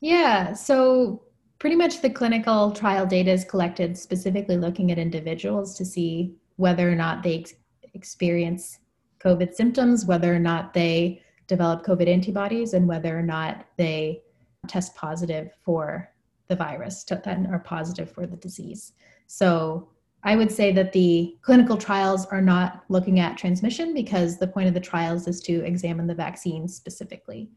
[0.00, 1.23] Yeah, so
[1.64, 6.92] pretty much the clinical trial data is collected specifically looking at individuals to see whether
[6.92, 7.54] or not they ex-
[7.94, 8.80] experience
[9.20, 14.20] COVID symptoms, whether or not they develop COVID antibodies, and whether or not they
[14.68, 16.10] test positive for
[16.48, 18.92] the virus and are positive for the disease.
[19.26, 19.88] So
[20.22, 24.68] I would say that the clinical trials are not looking at transmission because the point
[24.68, 27.48] of the trials is to examine the vaccine specifically.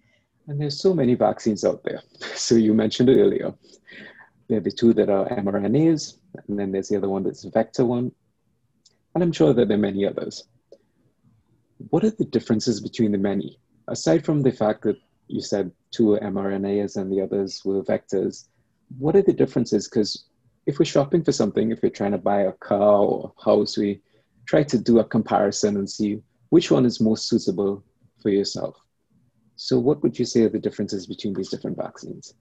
[0.48, 2.02] And there's so many vaccines out there.
[2.36, 3.54] So you mentioned it earlier.
[4.48, 7.86] There are the two that are mRNAs, and then there's the other one that's vector
[7.86, 8.12] one.
[9.14, 10.46] And I'm sure that there are many others.
[11.90, 13.60] What are the differences between the many?
[13.90, 18.48] Aside from the fact that you said two mRNAs and the others were vectors,
[18.98, 19.90] what are the differences?
[19.90, 20.26] Because
[20.66, 23.78] if we're shopping for something, if you're trying to buy a car or a house,
[23.78, 24.02] we
[24.46, 27.84] try to do a comparison and see which one is most suitable
[28.22, 28.78] for yourself.
[29.58, 32.36] So, what would you say are the differences between these different vaccines?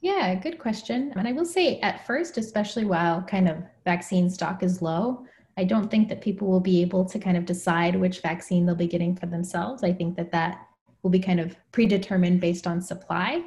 [0.00, 1.12] Yeah, good question.
[1.16, 5.24] And I will say, at first, especially while kind of vaccine stock is low,
[5.58, 8.74] I don't think that people will be able to kind of decide which vaccine they'll
[8.74, 9.84] be getting for themselves.
[9.84, 10.66] I think that that
[11.02, 13.44] will be kind of predetermined based on supply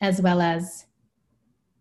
[0.00, 0.86] as well as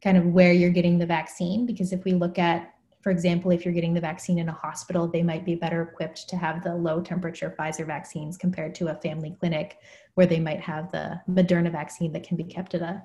[0.04, 1.66] kind of where you're getting the vaccine.
[1.66, 5.08] Because if we look at, for example, if you're getting the vaccine in a hospital,
[5.08, 8.96] they might be better equipped to have the low temperature Pfizer vaccines compared to a
[8.96, 9.78] family clinic
[10.14, 13.04] where they might have the Moderna vaccine that can be kept at a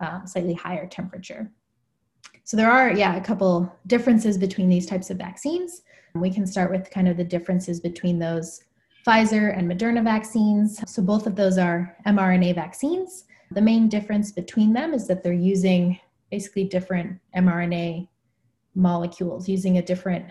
[0.00, 1.50] uh, slightly higher temperature.
[2.44, 5.82] So there are, yeah, a couple differences between these types of vaccines.
[6.14, 8.62] We can start with kind of the differences between those
[9.06, 10.82] Pfizer and Moderna vaccines.
[10.86, 13.24] So both of those are mRNA vaccines.
[13.52, 18.08] The main difference between them is that they're using basically different mRNA
[18.76, 20.26] molecules using a different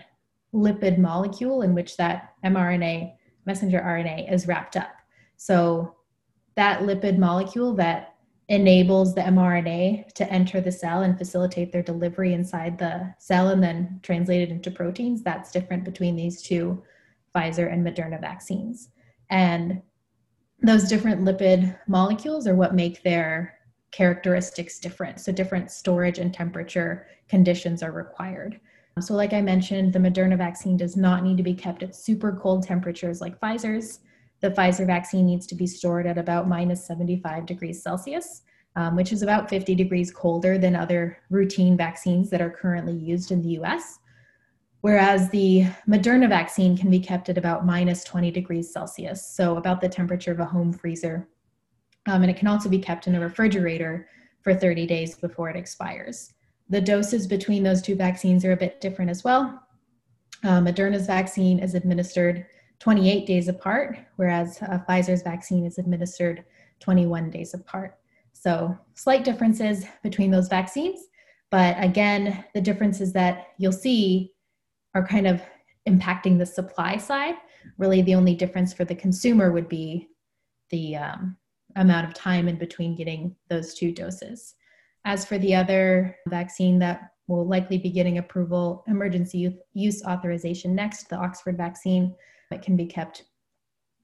[0.54, 3.12] lipid molecule in which that mRNA,
[3.44, 4.92] messenger RNA, is wrapped up.
[5.36, 5.96] So
[6.54, 8.14] that lipid molecule that
[8.48, 13.62] enables the mRNA to enter the cell and facilitate their delivery inside the cell and
[13.62, 16.82] then translate it into proteins, that's different between these two
[17.34, 18.88] Pfizer and Moderna vaccines.
[19.28, 19.82] And
[20.62, 23.55] those different lipid molecules are what make their
[23.96, 25.18] characteristics different.
[25.18, 28.60] So different storage and temperature conditions are required.
[29.00, 32.38] So like I mentioned, the Moderna vaccine does not need to be kept at super
[32.42, 34.00] cold temperatures like Pfizer's.
[34.40, 38.42] The Pfizer vaccine needs to be stored at about minus 75 degrees Celsius,
[38.74, 43.30] um, which is about 50 degrees colder than other routine vaccines that are currently used
[43.30, 43.98] in the US.
[44.82, 49.80] Whereas the Moderna vaccine can be kept at about minus 20 degrees Celsius, so about
[49.80, 51.26] the temperature of a home freezer
[52.06, 54.08] um, and it can also be kept in a refrigerator
[54.42, 56.32] for 30 days before it expires.
[56.68, 59.62] The doses between those two vaccines are a bit different as well.
[60.44, 62.46] Uh, Moderna's vaccine is administered
[62.78, 66.44] 28 days apart, whereas uh, Pfizer's vaccine is administered
[66.80, 67.98] 21 days apart.
[68.32, 71.00] So, slight differences between those vaccines.
[71.50, 74.32] But again, the differences that you'll see
[74.94, 75.40] are kind of
[75.88, 77.36] impacting the supply side.
[77.78, 80.08] Really, the only difference for the consumer would be
[80.70, 81.36] the um,
[81.76, 84.54] amount of time in between getting those two doses.
[85.04, 91.08] As for the other vaccine that will likely be getting approval, emergency use authorization next,
[91.08, 92.14] the Oxford vaccine,
[92.50, 93.24] it can be kept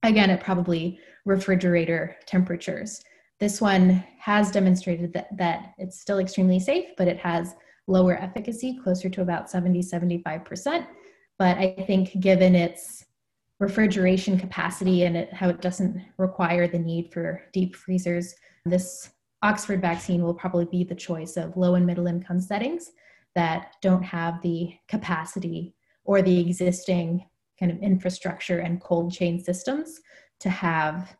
[0.03, 3.03] again at probably refrigerator temperatures.
[3.39, 7.55] This one has demonstrated that, that it's still extremely safe, but it has
[7.87, 10.87] lower efficacy, closer to about 70, 75%.
[11.39, 13.05] But I think given its
[13.61, 18.35] refrigeration capacity and it, how it doesn't require the need for deep freezers,
[18.65, 19.11] this
[19.43, 22.93] Oxford vaccine will probably be the choice of low and middle income settings
[23.35, 27.25] that don't have the capacity or the existing
[27.59, 30.01] kind of infrastructure and cold chain systems
[30.41, 31.17] to have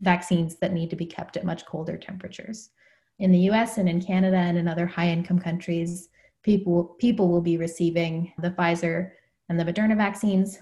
[0.00, 2.70] vaccines that need to be kept at much colder temperatures.
[3.18, 6.08] In the US and in Canada and in other high income countries,
[6.42, 9.10] people, people will be receiving the Pfizer
[9.48, 10.60] and the Moderna vaccines.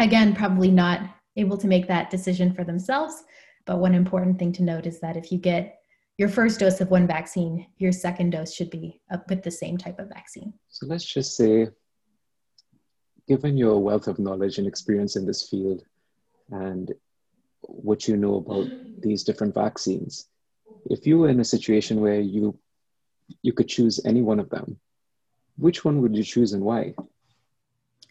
[0.00, 1.02] Again, probably not
[1.36, 3.22] able to make that decision for themselves.
[3.66, 5.80] But one important thing to note is that if you get
[6.16, 9.76] your first dose of one vaccine, your second dose should be uh, with the same
[9.76, 10.52] type of vaccine.
[10.68, 11.68] So let's just say,
[13.28, 15.84] given your wealth of knowledge and experience in this field
[16.50, 16.92] and
[17.60, 18.68] what you know about
[19.00, 20.28] these different vaccines,
[20.86, 22.58] if you were in a situation where you
[23.42, 24.76] you could choose any one of them,
[25.56, 26.94] which one would you choose and why?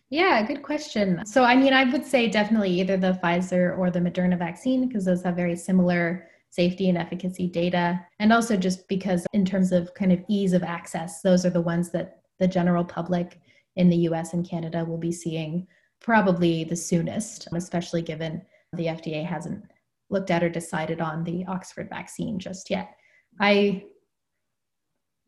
[0.10, 1.24] Yeah, good question.
[1.26, 5.06] So, I mean, I would say definitely either the Pfizer or the Moderna vaccine because
[5.06, 8.04] those have very similar safety and efficacy data.
[8.17, 11.62] And also just because, in terms of kind of ease of access, those are the
[11.62, 13.39] ones that the general public
[13.76, 15.67] in the US and Canada will be seeing
[16.02, 18.41] probably the soonest, especially given
[18.74, 19.63] the FDA hasn't
[20.10, 22.95] looked at or decided on the Oxford vaccine just yet.
[23.39, 23.84] I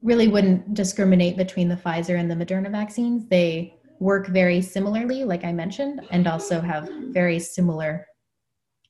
[0.02, 3.28] really wouldn't discriminate between the Pfizer and the Moderna vaccines.
[3.28, 8.08] They work very similarly, like I mentioned, and also have very similar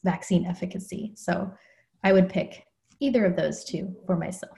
[0.05, 1.11] vaccine efficacy.
[1.15, 1.51] So
[2.01, 2.65] I would pick
[3.01, 4.57] either of those two for myself.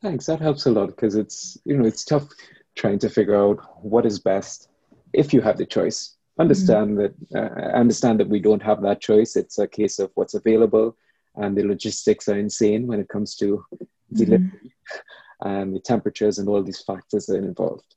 [0.00, 0.26] Thanks.
[0.26, 2.28] That helps a lot because it's you know it's tough
[2.76, 4.68] trying to figure out what is best
[5.12, 6.16] if you have the choice.
[6.38, 7.32] Understand mm-hmm.
[7.32, 9.36] that uh, understand that we don't have that choice.
[9.36, 10.96] It's a case of what's available,
[11.34, 13.64] and the logistics are insane when it comes to
[14.12, 15.48] delivery mm-hmm.
[15.48, 17.96] and the temperatures and all these factors that are involved.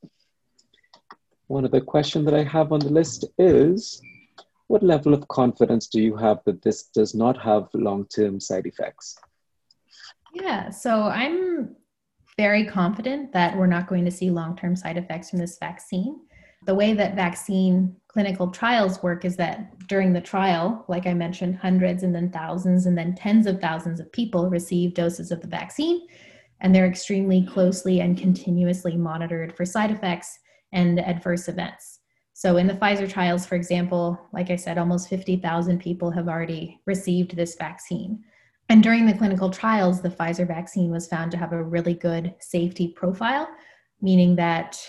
[1.54, 4.02] One other question that I have on the list is
[4.66, 8.66] what level of confidence do you have that this does not have long term side
[8.66, 9.16] effects?
[10.34, 11.76] Yeah, so I'm
[12.38, 16.22] very confident that we're not going to see long term side effects from this vaccine.
[16.66, 21.58] The way that vaccine clinical trials work is that during the trial, like I mentioned,
[21.58, 25.48] hundreds and then thousands and then tens of thousands of people receive doses of the
[25.48, 26.08] vaccine,
[26.62, 30.40] and they're extremely closely and continuously monitored for side effects
[30.74, 32.00] and the adverse events.
[32.34, 36.82] So, in the Pfizer trials, for example, like I said, almost 50,000 people have already
[36.86, 38.24] received this vaccine.
[38.70, 42.34] And during the clinical trials, the Pfizer vaccine was found to have a really good
[42.40, 43.48] safety profile,
[44.02, 44.80] meaning that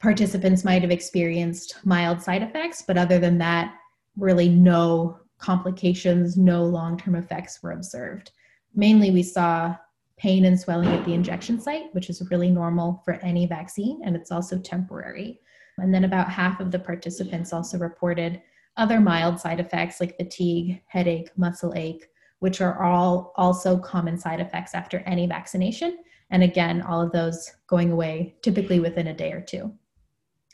[0.00, 3.74] participants might have experienced mild side effects, but other than that,
[4.16, 8.32] really no complications, no long term effects were observed.
[8.74, 9.76] Mainly, we saw
[10.16, 14.14] pain and swelling at the injection site, which is really normal for any vaccine, and
[14.14, 15.40] it's also temporary.
[15.78, 18.40] And then about half of the participants also reported
[18.76, 22.06] other mild side effects like fatigue, headache, muscle ache,
[22.40, 25.98] which are all also common side effects after any vaccination.
[26.30, 29.72] And again, all of those going away typically within a day or two.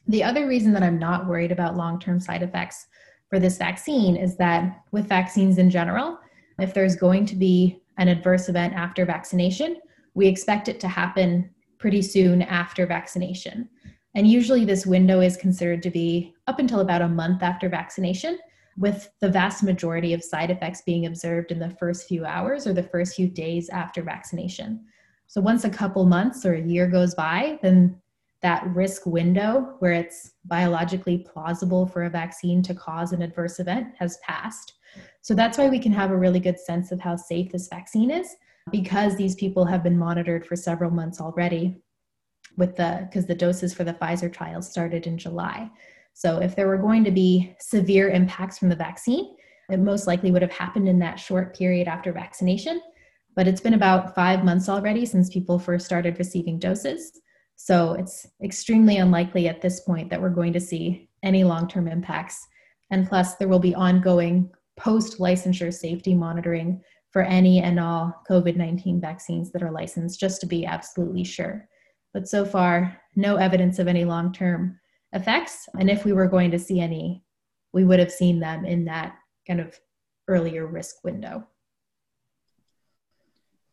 [0.07, 2.87] The other reason that I'm not worried about long term side effects
[3.29, 6.19] for this vaccine is that with vaccines in general,
[6.59, 9.77] if there's going to be an adverse event after vaccination,
[10.15, 13.69] we expect it to happen pretty soon after vaccination.
[14.17, 18.39] And usually, this window is considered to be up until about a month after vaccination,
[18.77, 22.73] with the vast majority of side effects being observed in the first few hours or
[22.73, 24.85] the first few days after vaccination.
[25.27, 28.01] So, once a couple months or a year goes by, then
[28.43, 33.89] that risk window where it's biologically plausible for a vaccine to cause an adverse event
[33.99, 34.73] has passed.
[35.23, 38.11] So, that's why we can have a really good sense of how safe this vaccine
[38.11, 38.37] is
[38.71, 41.77] because these people have been monitored for several months already
[42.57, 45.71] with the because the doses for the Pfizer trials started in July.
[46.13, 49.37] So if there were going to be severe impacts from the vaccine,
[49.71, 52.81] it most likely would have happened in that short period after vaccination.
[53.37, 57.13] But it's been about five months already since people first started receiving doses.
[57.57, 61.87] So it's extremely unlikely at this point that we're going to see any long term
[61.87, 62.45] impacts.
[62.91, 64.51] And plus, there will be ongoing
[64.81, 70.41] post licensure safety monitoring for any and all COVID 19 vaccines that are licensed, just
[70.41, 71.69] to be absolutely sure.
[72.15, 74.81] But so far, no evidence of any long term
[75.13, 75.69] effects.
[75.79, 77.25] And if we were going to see any,
[77.73, 79.17] we would have seen them in that
[79.47, 79.79] kind of
[80.29, 81.47] earlier risk window.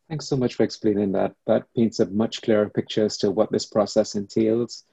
[0.10, 1.34] Thanks so much for explaining that.
[1.48, 4.84] That paints a much clearer picture as to what this process entails,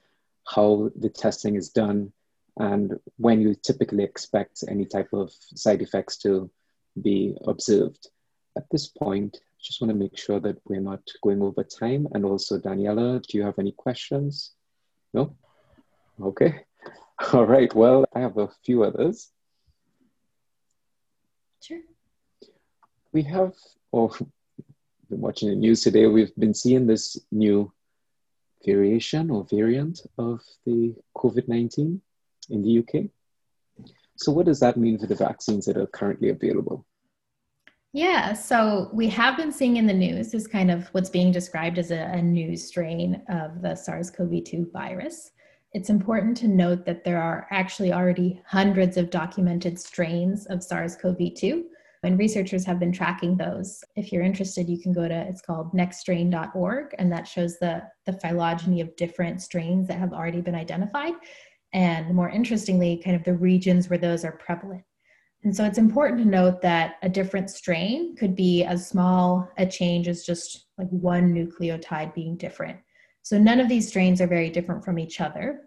[0.45, 2.11] how the testing is done,
[2.57, 6.49] and when you typically expect any type of side effects to
[7.01, 8.09] be observed.
[8.57, 12.07] At this point, I just want to make sure that we're not going over time.
[12.13, 14.53] And also, Daniela, do you have any questions?
[15.13, 15.35] No?
[16.21, 16.61] Okay.
[17.33, 17.73] All right.
[17.73, 19.29] Well, I have a few others.
[21.61, 21.81] Sure.
[23.11, 23.53] We have,
[23.91, 24.17] or oh,
[25.09, 27.71] been watching the news today, we've been seeing this new
[28.65, 32.01] variation or variant of the COVID 19
[32.49, 33.05] in the UK.
[34.17, 36.85] So, what does that mean for the vaccines that are currently available?
[37.93, 41.77] Yeah, so we have been seeing in the news is kind of what's being described
[41.77, 45.31] as a, a new strain of the SARS CoV 2 virus.
[45.71, 50.95] It's important to note that there are actually already hundreds of documented strains of SARS
[50.97, 51.65] CoV 2
[52.05, 53.83] and researchers have been tracking those.
[53.95, 58.13] If you're interested, you can go to it's called nextstrain.org, and that shows the, the
[58.13, 61.13] phylogeny of different strains that have already been identified.
[61.75, 64.83] And more interestingly, kind of the regions where those are prevalent.
[65.43, 69.67] And so it's important to note that a different strain could be as small a
[69.67, 72.79] change as just like one nucleotide being different.
[73.21, 75.61] So none of these strains are very different from each other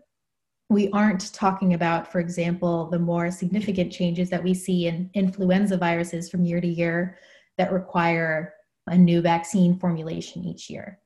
[0.71, 5.79] we aren't talking about, for example, the more significant changes that we see in influenza
[5.79, 7.17] viruses from year to year
[7.57, 8.55] that require
[8.87, 10.99] a new vaccine formulation each year.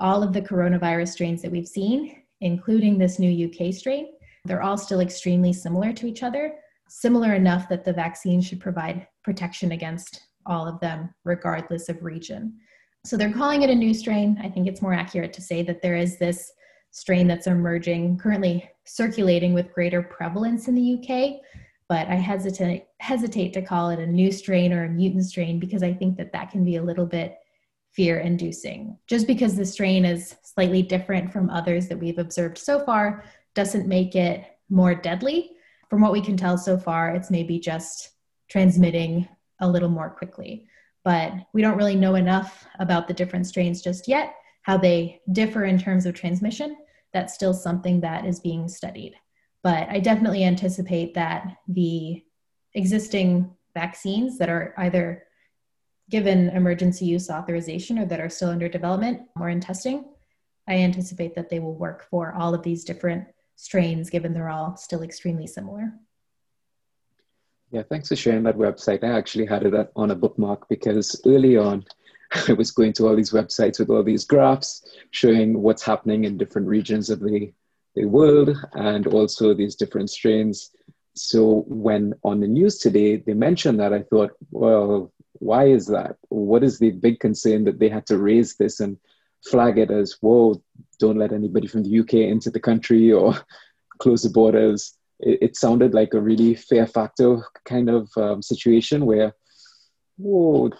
[0.00, 4.12] All of the coronavirus strains that we've seen, including this new UK strain,
[4.44, 4.66] they're mm-hmm.
[4.66, 6.54] all still extremely similar to each other,
[6.88, 12.58] similar enough that the vaccine should provide protection against all of them, regardless of region.
[13.04, 14.38] So they're calling it a new strain.
[14.42, 16.52] I think it's more accurate to say that there is this
[16.90, 21.40] strain that's emerging, currently circulating with greater prevalence in the UK.
[21.88, 25.82] But I hesitate hesitate to call it a new strain or a mutant strain because
[25.82, 27.36] I think that that can be a little bit
[27.92, 28.96] fear inducing.
[29.08, 33.24] Just because the strain is slightly different from others that we've observed so far
[33.54, 35.52] doesn't make it more deadly.
[35.88, 38.10] From what we can tell so far, it's maybe just
[38.48, 39.28] transmitting
[39.60, 40.66] a little more quickly.
[41.04, 45.64] But we don't really know enough about the different strains just yet how they differ
[45.64, 46.76] in terms of transmission,
[47.12, 49.14] that's still something that is being studied.
[49.62, 52.22] But I definitely anticipate that the
[52.74, 55.24] existing vaccines that are either
[56.08, 60.04] given emergency use authorization or that are still under development or in testing,
[60.68, 63.26] I anticipate that they will work for all of these different
[63.60, 65.92] strains, given they're all still extremely similar.
[67.70, 69.04] Yeah, thanks for sharing that website.
[69.04, 71.84] I actually had it on a bookmark because early on,
[72.48, 76.38] I was going to all these websites with all these graphs showing what's happening in
[76.38, 77.52] different regions of the,
[77.94, 80.70] the world and also these different strains.
[81.14, 86.16] So when on the news today they mentioned that, I thought, well, why is that?
[86.30, 88.96] What is the big concern that they had to raise this and
[89.44, 90.62] flag it as, whoa,
[91.00, 93.34] don't let anybody from the UK into the country or
[93.98, 94.96] close the borders?
[95.18, 99.34] It, it sounded like a really fair factor kind of um, situation where,
[100.16, 100.70] whoa,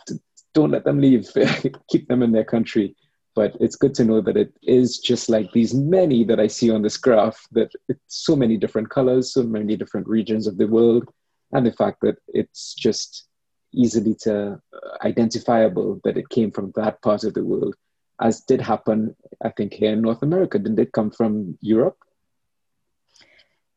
[0.54, 1.28] don't let them leave,
[1.90, 2.94] keep them in their country.
[3.34, 6.70] But it's good to know that it is just like these many that I see
[6.70, 10.66] on this graph, that it's so many different colors, so many different regions of the
[10.66, 11.08] world,
[11.52, 13.28] and the fact that it's just
[13.72, 17.74] easily to uh, identifiable that it came from that part of the world,
[18.20, 20.58] as did happen, I think, here in North America.
[20.58, 21.96] Didn't it come from Europe?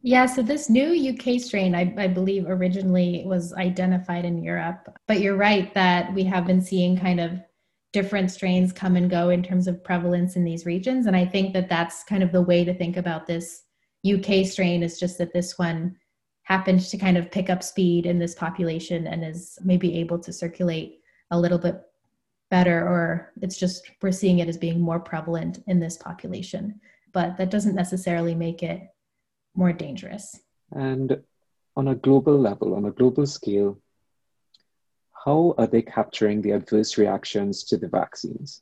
[0.05, 4.89] Yeah, so this new UK strain, I, I, believe, originally was identified in Europe.
[5.07, 7.39] But you're right that we have been seeing kind of
[7.93, 11.05] different strains come and go in terms of prevalence in these regions.
[11.05, 13.63] And I think that that's kind of the way to think about this
[14.05, 15.95] UK strain is just that this one
[16.43, 20.33] happened to kind of pick up speed in this population and is maybe able to
[20.33, 20.99] circulate
[21.31, 21.81] a little bit
[22.57, 26.63] better, or it's just we're seeing it as being more prevalent in this population.
[27.11, 28.79] But that doesn't necessarily make it
[29.55, 30.25] more dangerous.
[30.71, 31.07] And
[31.75, 33.79] on a global level, on a global scale,
[35.25, 38.61] how are they capturing the adverse reactions to the vaccines?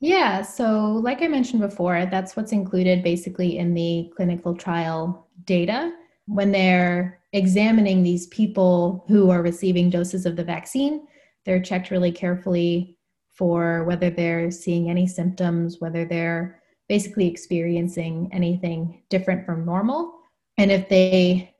[0.00, 0.68] Yeah, so
[1.08, 5.92] like I mentioned before, that's what's included basically in the clinical trial data.
[6.26, 11.06] When they're examining these people who are receiving doses of the vaccine,
[11.48, 12.94] they're checked really carefully
[13.30, 20.12] for whether they're seeing any symptoms, whether they're basically experiencing anything different from normal.
[20.58, 21.54] And if they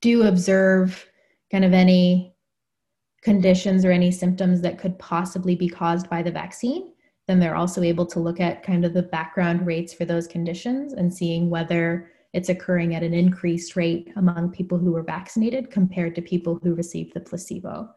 [0.00, 1.10] do observe
[1.50, 2.36] kind of any
[3.20, 6.92] conditions or any symptoms that could possibly be caused by the vaccine,
[7.26, 10.92] then they're also able to look at kind of the background rates for those conditions
[10.92, 16.14] and seeing whether it's occurring at an increased rate among people who were vaccinated compared
[16.14, 17.88] to people who received the placebo.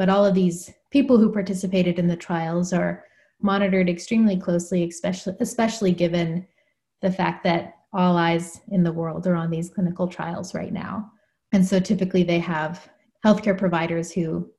[0.00, 3.04] But all of these people who participated in the trials are
[3.42, 6.46] monitored extremely closely, especially, especially given
[7.02, 11.12] the fact that all eyes in the world are on these clinical trials right now.
[11.52, 12.88] And so typically they have
[13.26, 14.50] healthcare providers who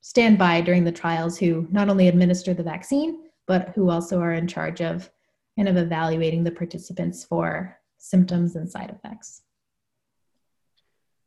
[0.00, 4.32] stand by during the trials who not only administer the vaccine, but who also are
[4.32, 5.10] in charge of
[5.58, 9.42] kind of evaluating the participants for symptoms and side effects.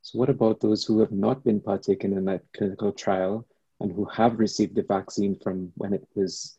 [0.03, 3.47] So, what about those who have not been partaken in that clinical trial
[3.79, 6.57] and who have received the vaccine from when it was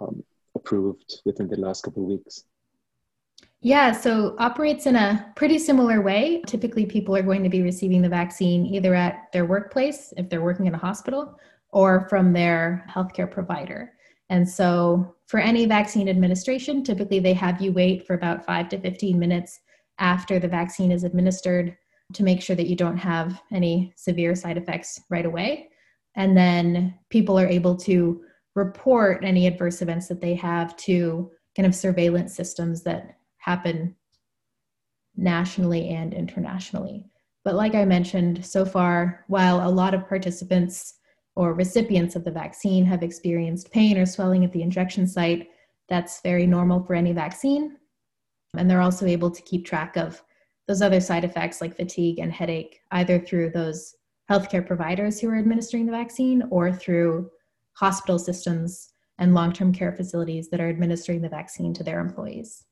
[0.00, 0.24] um,
[0.54, 2.44] approved within the last couple of weeks?
[3.60, 6.40] Yeah, so operates in a pretty similar way.
[6.46, 10.40] Typically, people are going to be receiving the vaccine either at their workplace, if they're
[10.40, 11.38] working in a hospital,
[11.72, 13.92] or from their healthcare provider.
[14.30, 18.80] And so, for any vaccine administration, typically they have you wait for about five to
[18.80, 19.60] 15 minutes
[19.98, 21.76] after the vaccine is administered
[22.12, 25.68] to make sure that you don't have any severe side effects right away.
[26.14, 28.22] And then people are able to
[28.54, 33.94] report any adverse events that they have to kind of surveillance systems that happen
[35.16, 37.04] nationally and internationally.
[37.44, 40.94] But like I mentioned, so far, while a lot of participants
[41.36, 45.48] or recipients of the vaccine have experienced pain or swelling at the injection site,
[45.88, 47.76] that's very normal for any vaccine.
[48.56, 50.22] And they're also able to keep track of
[50.66, 53.94] those other side effects like fatigue and headache, either through those
[54.30, 57.30] healthcare providers who are administering the vaccine or through
[57.74, 62.64] hospital systems and long term care facilities that are administering the vaccine to their employees.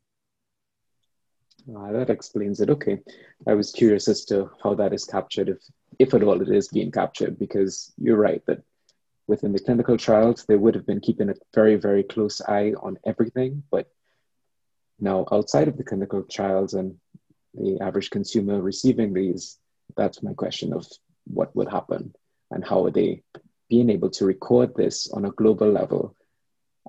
[1.75, 2.69] Ah, that explains it.
[2.69, 3.01] Okay.
[3.47, 5.59] I was curious as to how that is captured, if,
[5.99, 8.63] if at all it is being captured, because you're right that
[9.27, 12.99] within the clinical trials, they would have been keeping a very, very close eye on
[13.07, 13.63] everything.
[13.71, 13.89] But
[15.01, 16.97] now, outside of the clinical trials and
[17.55, 19.59] the average consumer receiving these,
[19.97, 20.87] that's my question of
[21.25, 22.15] what would happen
[22.51, 23.23] and how are they
[23.69, 26.15] being able to record this on a global level.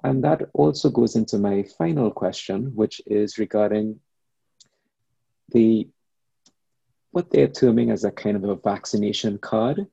[0.03, 3.99] And that also goes into my final question, which is regarding
[5.49, 5.87] the
[7.11, 9.87] what they're terming as a kind of a vaccination card.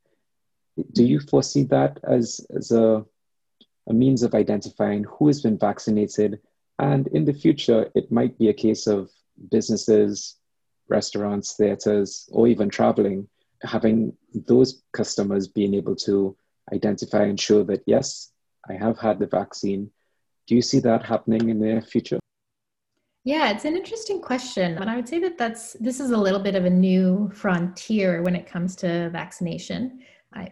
[0.92, 3.04] Do you foresee that as, as a,
[3.88, 6.40] a means of identifying who has been vaccinated?
[6.80, 9.08] And in the future, it might be a case of
[9.52, 10.34] businesses,
[10.88, 13.28] restaurants, theaters, or even traveling,
[13.62, 16.36] having those customers being able to
[16.72, 18.32] identify and show that, yes,
[18.68, 19.90] I have had the vaccine.
[20.46, 22.18] Do you see that happening in the future?
[23.24, 24.78] Yeah, it's an interesting question.
[24.78, 28.22] And I would say that that's this is a little bit of a new frontier
[28.22, 30.00] when it comes to vaccination.
[30.34, 30.50] I,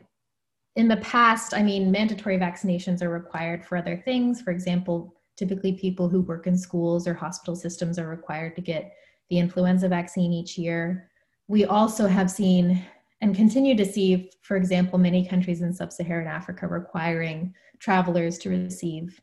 [0.76, 4.41] in the past, I mean, mandatory vaccinations are required for other things.
[4.41, 8.93] For example, typically people who work in schools or hospital systems are required to get
[9.31, 11.09] the influenza vaccine each year.
[11.49, 12.85] We also have seen
[13.22, 18.51] and continue to see, for example, many countries in sub Saharan Africa requiring travelers to
[18.51, 19.20] receive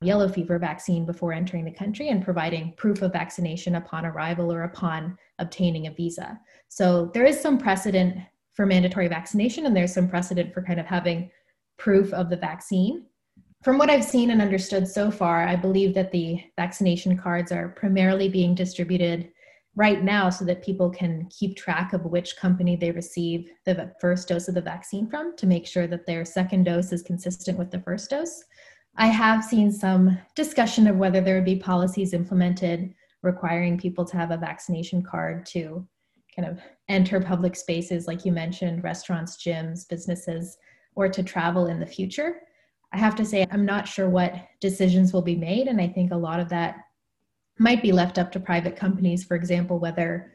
[0.00, 4.62] yellow fever vaccine before entering the country and providing proof of vaccination upon arrival or
[4.62, 6.38] upon obtaining a visa.
[6.68, 8.18] So there is some precedent
[8.52, 11.30] for mandatory vaccination, and there's some precedent for kind of having
[11.78, 13.06] proof of the vaccine.
[13.64, 17.70] From what I've seen and understood so far, I believe that the vaccination cards are
[17.70, 19.30] primarily being distributed
[19.78, 24.26] right now so that people can keep track of which company they receive the first
[24.26, 27.70] dose of the vaccine from to make sure that their second dose is consistent with
[27.70, 28.42] the first dose.
[28.96, 34.16] I have seen some discussion of whether there would be policies implemented requiring people to
[34.16, 35.86] have a vaccination card to
[36.34, 40.58] kind of enter public spaces, like you mentioned, restaurants, gyms, businesses,
[40.96, 42.40] or to travel in the future.
[42.92, 45.68] I have to say, I'm not sure what decisions will be made.
[45.68, 46.78] And I think a lot of that
[47.58, 50.32] might be left up to private companies, for example, whether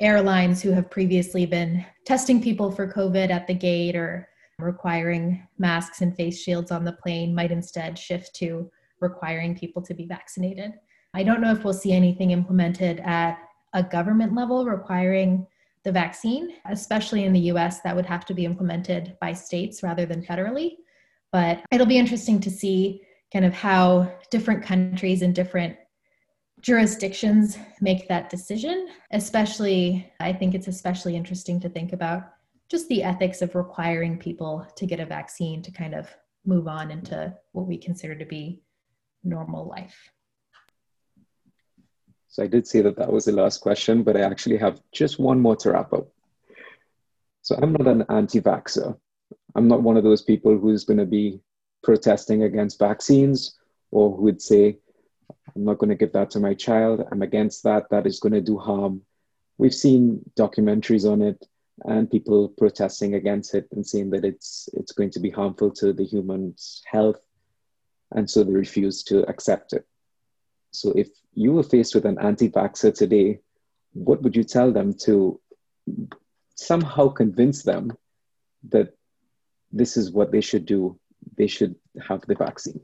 [0.00, 6.00] airlines who have previously been testing people for COVID at the gate or requiring masks
[6.00, 8.70] and face shields on the plane might instead shift to
[9.00, 10.72] requiring people to be vaccinated.
[11.14, 13.38] I don't know if we'll see anything implemented at
[13.72, 15.46] a government level requiring
[15.84, 20.04] the vaccine, especially in the US, that would have to be implemented by states rather
[20.04, 20.72] than federally.
[21.32, 23.02] But it'll be interesting to see
[23.32, 25.76] kind of how different countries and different
[26.66, 28.88] jurisdictions make that decision.
[29.12, 32.24] Especially, I think it's especially interesting to think about
[32.68, 36.08] just the ethics of requiring people to get a vaccine to kind of
[36.44, 38.60] move on into what we consider to be
[39.22, 40.10] normal life.
[42.26, 45.20] So I did say that that was the last question, but I actually have just
[45.20, 46.08] one more to wrap up.
[47.42, 48.98] So I'm not an anti vaxxer.
[49.54, 51.38] I'm not one of those people who's going to be
[51.84, 53.54] protesting against vaccines
[53.92, 54.78] or who would say,
[55.54, 57.06] I'm not going to give that to my child.
[57.10, 57.88] I'm against that.
[57.90, 59.02] That is going to do harm.
[59.58, 61.46] We've seen documentaries on it
[61.84, 65.92] and people protesting against it and saying that it's it's going to be harmful to
[65.92, 67.20] the human's health
[68.12, 69.86] and so they refuse to accept it
[70.70, 73.38] so if you were faced with an anti-vaxxer today
[73.92, 75.38] what would you tell them to
[76.54, 77.92] somehow convince them
[78.70, 78.94] that
[79.70, 80.98] this is what they should do
[81.36, 81.74] they should
[82.08, 82.80] have the vaccine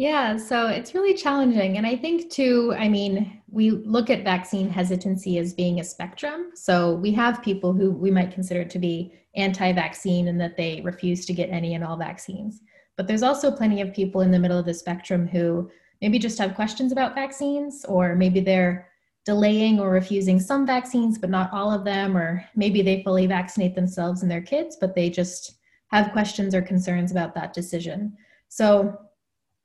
[0.00, 1.76] yeah, so it's really challenging.
[1.76, 6.52] And I think, too, I mean, we look at vaccine hesitancy as being a spectrum.
[6.54, 10.80] So we have people who we might consider to be anti vaccine and that they
[10.80, 12.62] refuse to get any and all vaccines.
[12.96, 15.70] But there's also plenty of people in the middle of the spectrum who
[16.00, 18.88] maybe just have questions about vaccines, or maybe they're
[19.26, 23.74] delaying or refusing some vaccines, but not all of them, or maybe they fully vaccinate
[23.74, 25.56] themselves and their kids, but they just
[25.88, 28.16] have questions or concerns about that decision.
[28.48, 28.98] So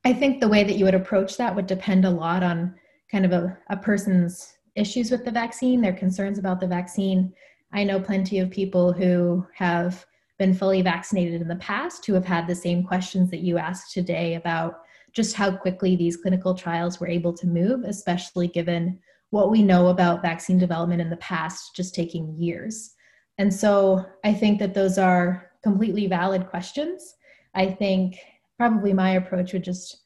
[0.06, 2.76] I think the way that you would approach that would depend a lot on
[3.12, 7.34] kind of a, a person's issues with the vaccine, their concerns about the vaccine.
[7.74, 10.06] I know plenty of people who have
[10.38, 13.94] been fully vaccinated in the past who have had the same questions that you asked
[13.94, 14.82] today about
[15.14, 19.00] just how quickly these clinical trials were able to move, especially given
[19.32, 22.94] what we know about vaccine development in the past just taking years.
[23.40, 27.16] And so I think that those are completely valid questions.
[27.56, 28.18] I think
[28.58, 29.98] probably my approach would just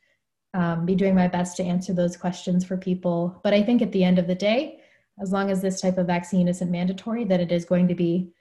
[0.54, 3.40] um, be doing my best to answer those questions for people.
[3.44, 4.80] But I think at the end of the day,
[5.22, 8.32] as long as this type of vaccine isn't mandatory, that it is going to be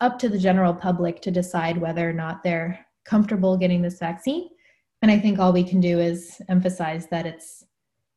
[0.00, 4.48] up to the general public to decide whether or not they're comfortable getting this vaccine.
[5.02, 7.64] And I think all we can do is emphasize that it's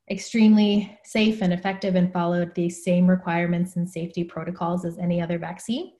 [0.09, 5.39] extremely safe and effective and followed the same requirements and safety protocols as any other
[5.39, 5.93] vaccine.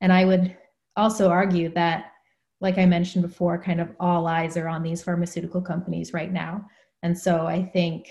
[0.00, 0.56] And I would
[0.96, 2.12] also argue that
[2.60, 6.66] like I mentioned before, kind of all eyes are on these pharmaceutical companies right now.
[7.02, 8.08] And so I think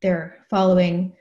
[0.00, 1.16] they're following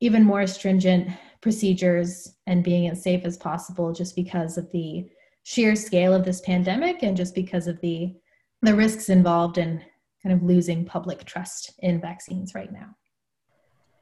[0.00, 1.08] even more stringent
[1.40, 5.08] procedures and being as safe as possible just because of the
[5.42, 8.14] sheer scale of this pandemic and just because of the
[8.62, 9.80] the risks involved in
[10.22, 12.88] kind of losing public trust in vaccines right now.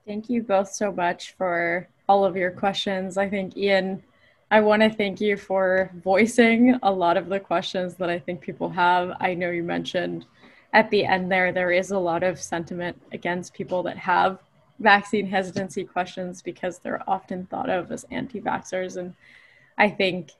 [0.06, 3.18] Thank you both so much for all of your questions.
[3.18, 4.02] I think Ian
[4.50, 8.40] I want to thank you for voicing a lot of the questions that I think
[8.40, 9.16] people have.
[9.18, 10.24] I know you mentioned
[10.72, 14.38] at the end there, there is a lot of sentiment against people that have
[14.78, 18.96] vaccine hesitancy questions because they're often thought of as anti vaxxers.
[18.96, 19.14] And
[19.78, 20.30] I think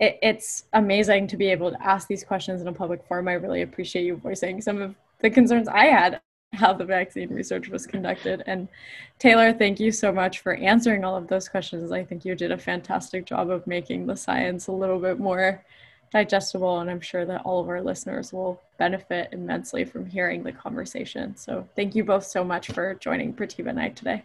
[0.00, 3.28] it, it's amazing to be able to ask these questions in a public forum.
[3.28, 6.20] I really appreciate you voicing some of the concerns I had
[6.52, 8.42] how the vaccine research was conducted.
[8.46, 8.68] And
[9.18, 11.92] Taylor, thank you so much for answering all of those questions.
[11.92, 15.64] I think you did a fantastic job of making the science a little bit more
[16.12, 20.52] digestible, and I'm sure that all of our listeners will benefit immensely from hearing the
[20.52, 21.36] conversation.
[21.36, 24.24] So thank you both so much for joining Prativa Night today.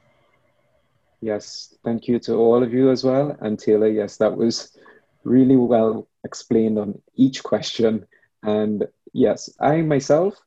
[1.22, 3.36] Yes, thank you to all of you as well.
[3.42, 4.78] And Taylor, yes, that was
[5.24, 8.06] really well explained on each question.
[8.44, 10.40] And yes, I myself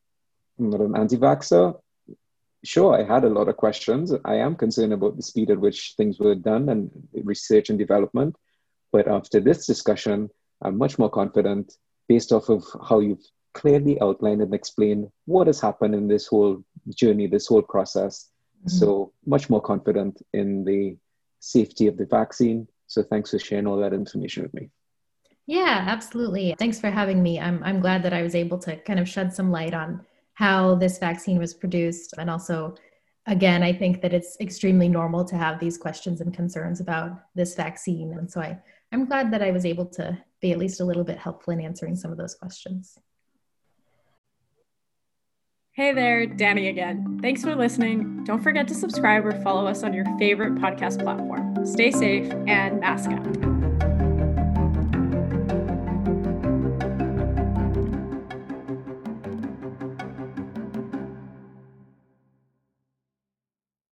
[0.58, 1.78] not an anti-vaxxer.
[2.64, 4.12] Sure, I had a lot of questions.
[4.24, 8.36] I am concerned about the speed at which things were done and research and development.
[8.90, 10.30] But after this discussion,
[10.62, 11.74] I'm much more confident
[12.08, 16.62] based off of how you've clearly outlined and explained what has happened in this whole
[16.94, 18.30] journey, this whole process.
[18.60, 18.78] Mm-hmm.
[18.78, 20.96] So much more confident in the
[21.40, 22.66] safety of the vaccine.
[22.86, 24.70] So thanks for sharing all that information with me.
[25.46, 26.54] Yeah, absolutely.
[26.58, 27.38] Thanks for having me.
[27.38, 30.00] I'm I'm glad that I was able to kind of shed some light on
[30.34, 32.14] how this vaccine was produced.
[32.18, 32.74] And also,
[33.26, 37.54] again, I think that it's extremely normal to have these questions and concerns about this
[37.54, 38.14] vaccine.
[38.18, 38.58] And so I,
[38.92, 41.60] I'm glad that I was able to be at least a little bit helpful in
[41.60, 42.98] answering some of those questions.
[45.72, 47.18] Hey there, Danny again.
[47.20, 48.22] Thanks for listening.
[48.22, 51.66] Don't forget to subscribe or follow us on your favorite podcast platform.
[51.66, 53.63] Stay safe and mask up.